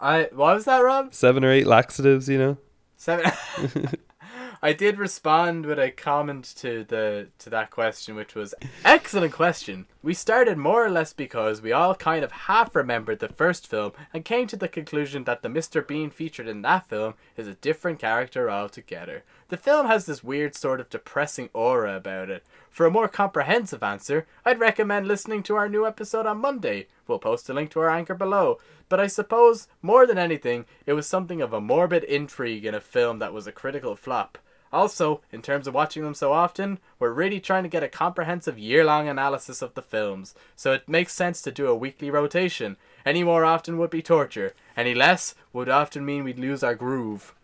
[0.01, 1.15] I what was that, Rob?
[1.15, 2.57] Seven or eight laxatives, you know.
[2.97, 3.31] Seven.
[4.63, 8.55] I did respond with a comment to the to that question, which was
[8.85, 9.87] excellent question.
[10.07, 13.91] We started more or less because we all kind of half remembered the first film
[14.15, 15.85] and came to the conclusion that the Mr.
[15.85, 19.25] Bean featured in that film is a different character altogether.
[19.49, 22.45] The film has this weird sort of depressing aura about it.
[22.71, 26.87] For a more comprehensive answer, I'd recommend listening to our new episode on Monday.
[27.09, 28.61] We'll post a link to our anchor below.
[28.89, 32.81] But I suppose, more than anything, it was something of a morbid intrigue in a
[32.81, 34.39] film that was a critical flop.
[34.73, 38.59] Also, in terms of watching them so often, we're really trying to get a comprehensive
[38.59, 42.77] year long analysis of the films, so it makes sense to do a weekly rotation.
[43.05, 47.35] Any more often would be torture, any less would often mean we'd lose our groove.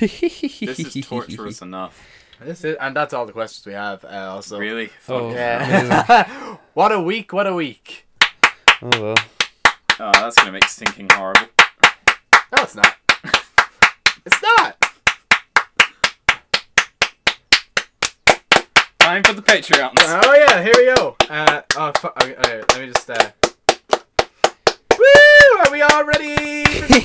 [0.00, 2.06] This is torturous enough.
[2.40, 4.04] This is, and that's all the questions we have.
[4.04, 4.90] Uh, also, Really?
[5.08, 5.30] Oh.
[5.30, 6.56] Yeah.
[6.74, 7.32] what a week!
[7.32, 8.06] What a week!
[8.82, 9.14] Oh well.
[9.98, 11.48] Oh, that's gonna make stinking horrible.
[12.54, 12.94] No, it's not.
[14.26, 14.76] It's not.
[19.06, 19.92] Time for the Patreons.
[20.00, 21.14] Oh yeah, here we go.
[21.30, 23.08] Uh, oh, fu- okay, okay, let me just.
[23.08, 23.30] Uh...
[24.98, 25.06] Woo!
[25.60, 27.00] Are we all ready for the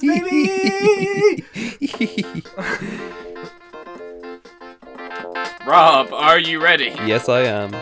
[0.00, 1.44] baby?
[5.66, 6.94] Rob, are you ready?
[7.04, 7.74] yes, I am.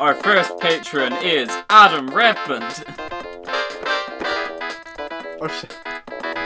[0.00, 2.84] Our first patron is Adam Redmond.
[5.40, 5.76] Oh shit.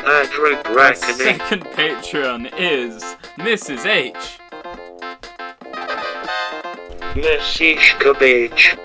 [0.02, 3.02] Our second patron is
[3.36, 3.84] Mrs.
[3.84, 4.38] H.
[7.16, 8.76] Messishka Beach,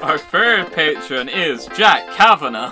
[0.00, 2.70] Our third patron is Jack Kavanagh.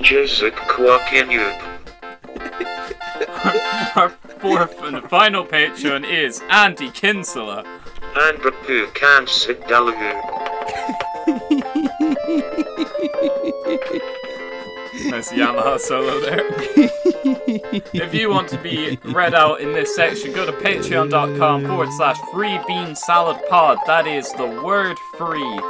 [0.00, 1.56] Jizak Kwakinyub,
[3.96, 7.64] Our fourth and final patron is Andy Kinsella.
[8.14, 10.20] Andrew Kansid Dalahu,
[14.92, 16.40] Nice Yamaha solo there.
[17.94, 22.16] if you want to be read out in this section, go to patreon.com forward slash
[22.32, 23.78] free bean salad pod.
[23.86, 25.60] That is the word free.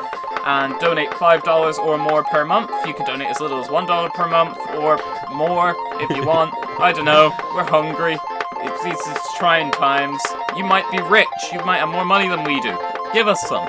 [0.47, 2.71] And donate $5 or more per month.
[2.87, 4.99] You can donate as little as $1 per month or
[5.35, 6.55] more if you want.
[6.81, 7.31] I don't know.
[7.55, 8.17] We're hungry.
[8.63, 10.21] It's, it's, it's trying times.
[10.57, 11.29] You might be rich.
[11.53, 12.77] You might have more money than we do.
[13.13, 13.69] Give us some.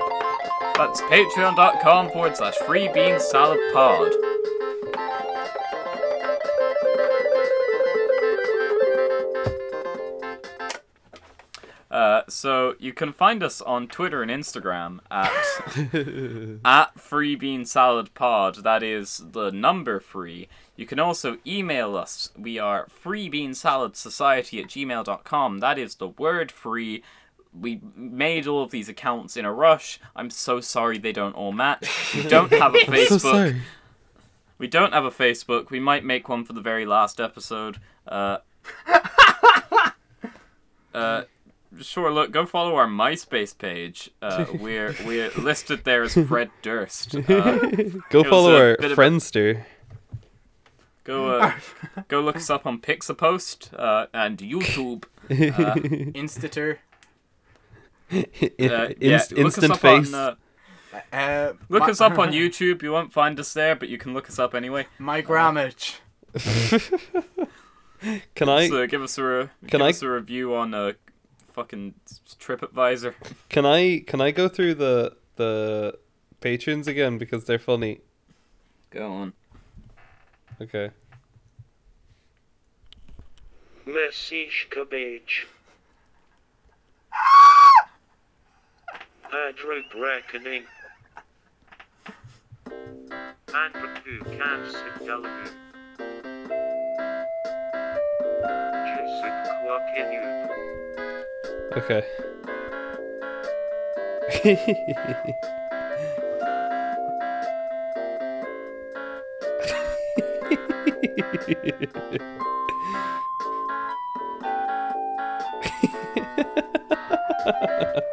[0.76, 4.14] That's patreon.com forward slash free bean salad pod.
[12.42, 15.32] So you can find us on Twitter and Instagram at
[16.66, 18.64] at Free Bean Salad Pod.
[18.64, 20.48] That is the number free.
[20.76, 22.32] You can also email us.
[22.36, 25.60] We are freebeansaladssociety at gmail.com.
[25.60, 27.04] That is the word free.
[27.54, 30.00] We made all of these accounts in a rush.
[30.16, 32.16] I'm so sorry they don't all match.
[32.16, 33.20] We don't have a so Facebook.
[33.20, 33.62] sorry.
[34.58, 35.70] We don't have a Facebook.
[35.70, 37.78] We might make one for the very last episode.
[38.08, 38.38] Uh,
[40.96, 41.26] uh,
[41.80, 42.12] sure.
[42.12, 44.10] Look, go follow our MySpace page.
[44.22, 47.16] Uh, we're we're listed there as Fred Durst.
[47.30, 47.58] Uh,
[48.10, 49.64] Go follow our bit of a- Friendster.
[51.04, 51.52] go uh,
[52.08, 55.06] go look us up on Pixapost uh, and YouTube.
[56.16, 56.80] Institutor.
[58.12, 60.14] Uh, In- yeah, inst- look instant up face.
[60.14, 60.36] On, uh,
[61.14, 62.82] Uh, look my, us up on YouTube.
[62.84, 64.88] You won't find us there, but you can look us up anyway.
[65.00, 65.96] My grammage.
[68.36, 70.94] Can I so give us a re- can give I- us a review on uh,
[71.54, 71.94] fucking
[72.40, 73.14] TripAdvisor.
[73.50, 75.98] can I can I go through the the
[76.40, 78.02] patrons again because they're funny?
[78.90, 79.34] Go on.
[80.62, 80.92] Okay.
[83.86, 85.48] Message cabbage.
[89.34, 90.64] Adroot reckoning.
[93.54, 95.54] Andrew Cancer Delegate.
[98.86, 100.51] Joseph Quackinu.
[101.74, 102.04] Okay.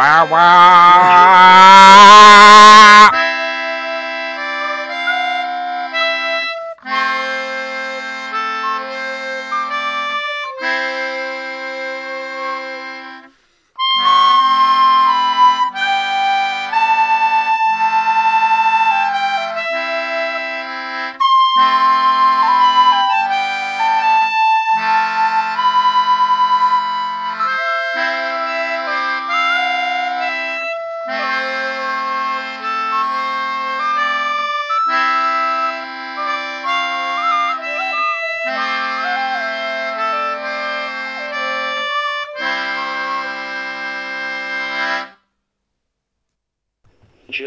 [0.00, 0.40] Quackinu.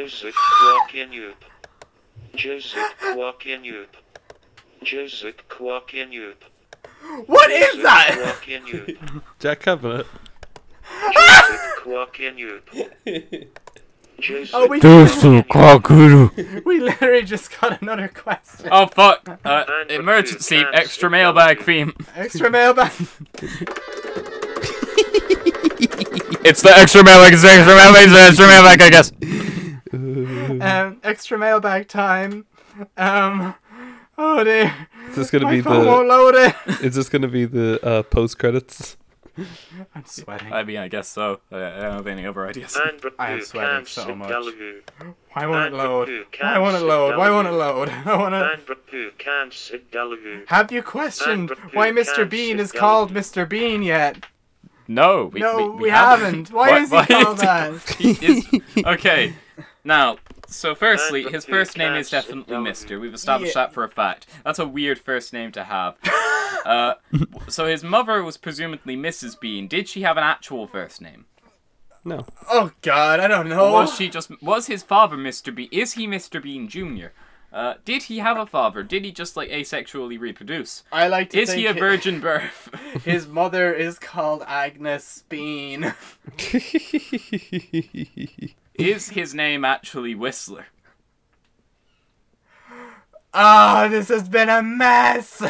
[0.04, 1.32] Joseph Quackinu.
[2.36, 3.86] Joseph Quackinu.
[4.84, 6.34] Joseph Quackinu.
[7.28, 8.12] What is that?
[8.44, 9.22] Quackinu.
[9.40, 10.06] Jack Cabinet.
[11.14, 13.48] Joseph Quackinu.
[14.20, 16.66] Joseph Oh, we, Quackinu.
[16.66, 18.68] we literally just got another question.
[18.74, 19.40] Oh fuck!
[19.46, 20.64] Uh, emergency!
[20.74, 21.94] Extra mailbag theme.
[22.16, 22.92] Extra mailbag.
[26.46, 27.32] It's the extra mailbag.
[27.34, 28.04] It's the extra mailbag.
[28.04, 28.82] It's the extra mailbag.
[28.82, 29.12] I guess.
[30.62, 32.46] um, extra mailbag time.
[32.98, 33.54] Um,
[34.18, 34.74] oh dear.
[35.10, 36.14] Is this gonna My be phone won't the?
[36.16, 36.56] load it.
[36.84, 38.98] Is this gonna be the uh, post credits?
[39.96, 40.54] I'm sweating.
[40.54, 41.40] I mean, I guess so.
[41.52, 42.78] I, I don't have any other ideas.
[43.18, 44.30] I am sweating so much.
[44.30, 44.92] Delegate.
[45.34, 46.08] Why won't it load?
[46.32, 47.18] Cancer Why won't it load?
[47.18, 47.90] Why won't it load?
[48.06, 48.58] I wanna.
[48.58, 52.30] Andrew Have you questioned why Mr.
[52.30, 53.48] Bean is called Mr.
[53.48, 54.26] Bean yet?
[54.88, 56.52] No, we, No, we, we haven't.
[56.52, 57.90] Why is he called that?
[57.98, 58.48] He is-
[58.86, 59.34] okay,
[59.84, 60.18] now,
[60.48, 63.00] so firstly, his first name is definitely Mister.
[63.00, 63.64] We've established Yeah.
[63.64, 64.28] that for a fact.
[64.44, 65.96] That's a weird first name to have.
[66.66, 66.96] uh,
[67.48, 69.40] so his mother was presumably Mrs.
[69.40, 69.68] Bean.
[69.68, 71.26] Did she have an actual first name?
[72.06, 72.26] No.
[72.50, 73.72] Oh God, I don't know.
[73.72, 75.54] Was she just was his father Mr.
[75.56, 75.70] Bean?
[75.72, 76.42] Is he Mr.
[76.42, 77.08] Bean Jr.?
[77.54, 78.82] Uh, did he have a father?
[78.84, 80.84] Did he just like asexually reproduce?
[80.92, 82.70] I like to Is think he a hi- virgin birth?
[83.06, 85.94] His mother is called Agnes Bean.
[88.76, 90.66] Is his name actually Whistler?
[93.34, 95.42] Ah, this has been a mess.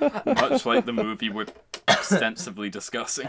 [0.00, 1.46] Much like the movie we're
[1.88, 3.28] extensively discussing.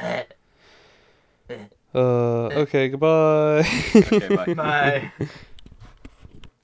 [1.93, 2.49] Uh.
[2.51, 2.89] Okay.
[2.89, 3.63] Goodbye.
[3.95, 4.53] Okay, bye.
[4.53, 5.11] Bye.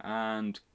[0.02, 0.71] And cut.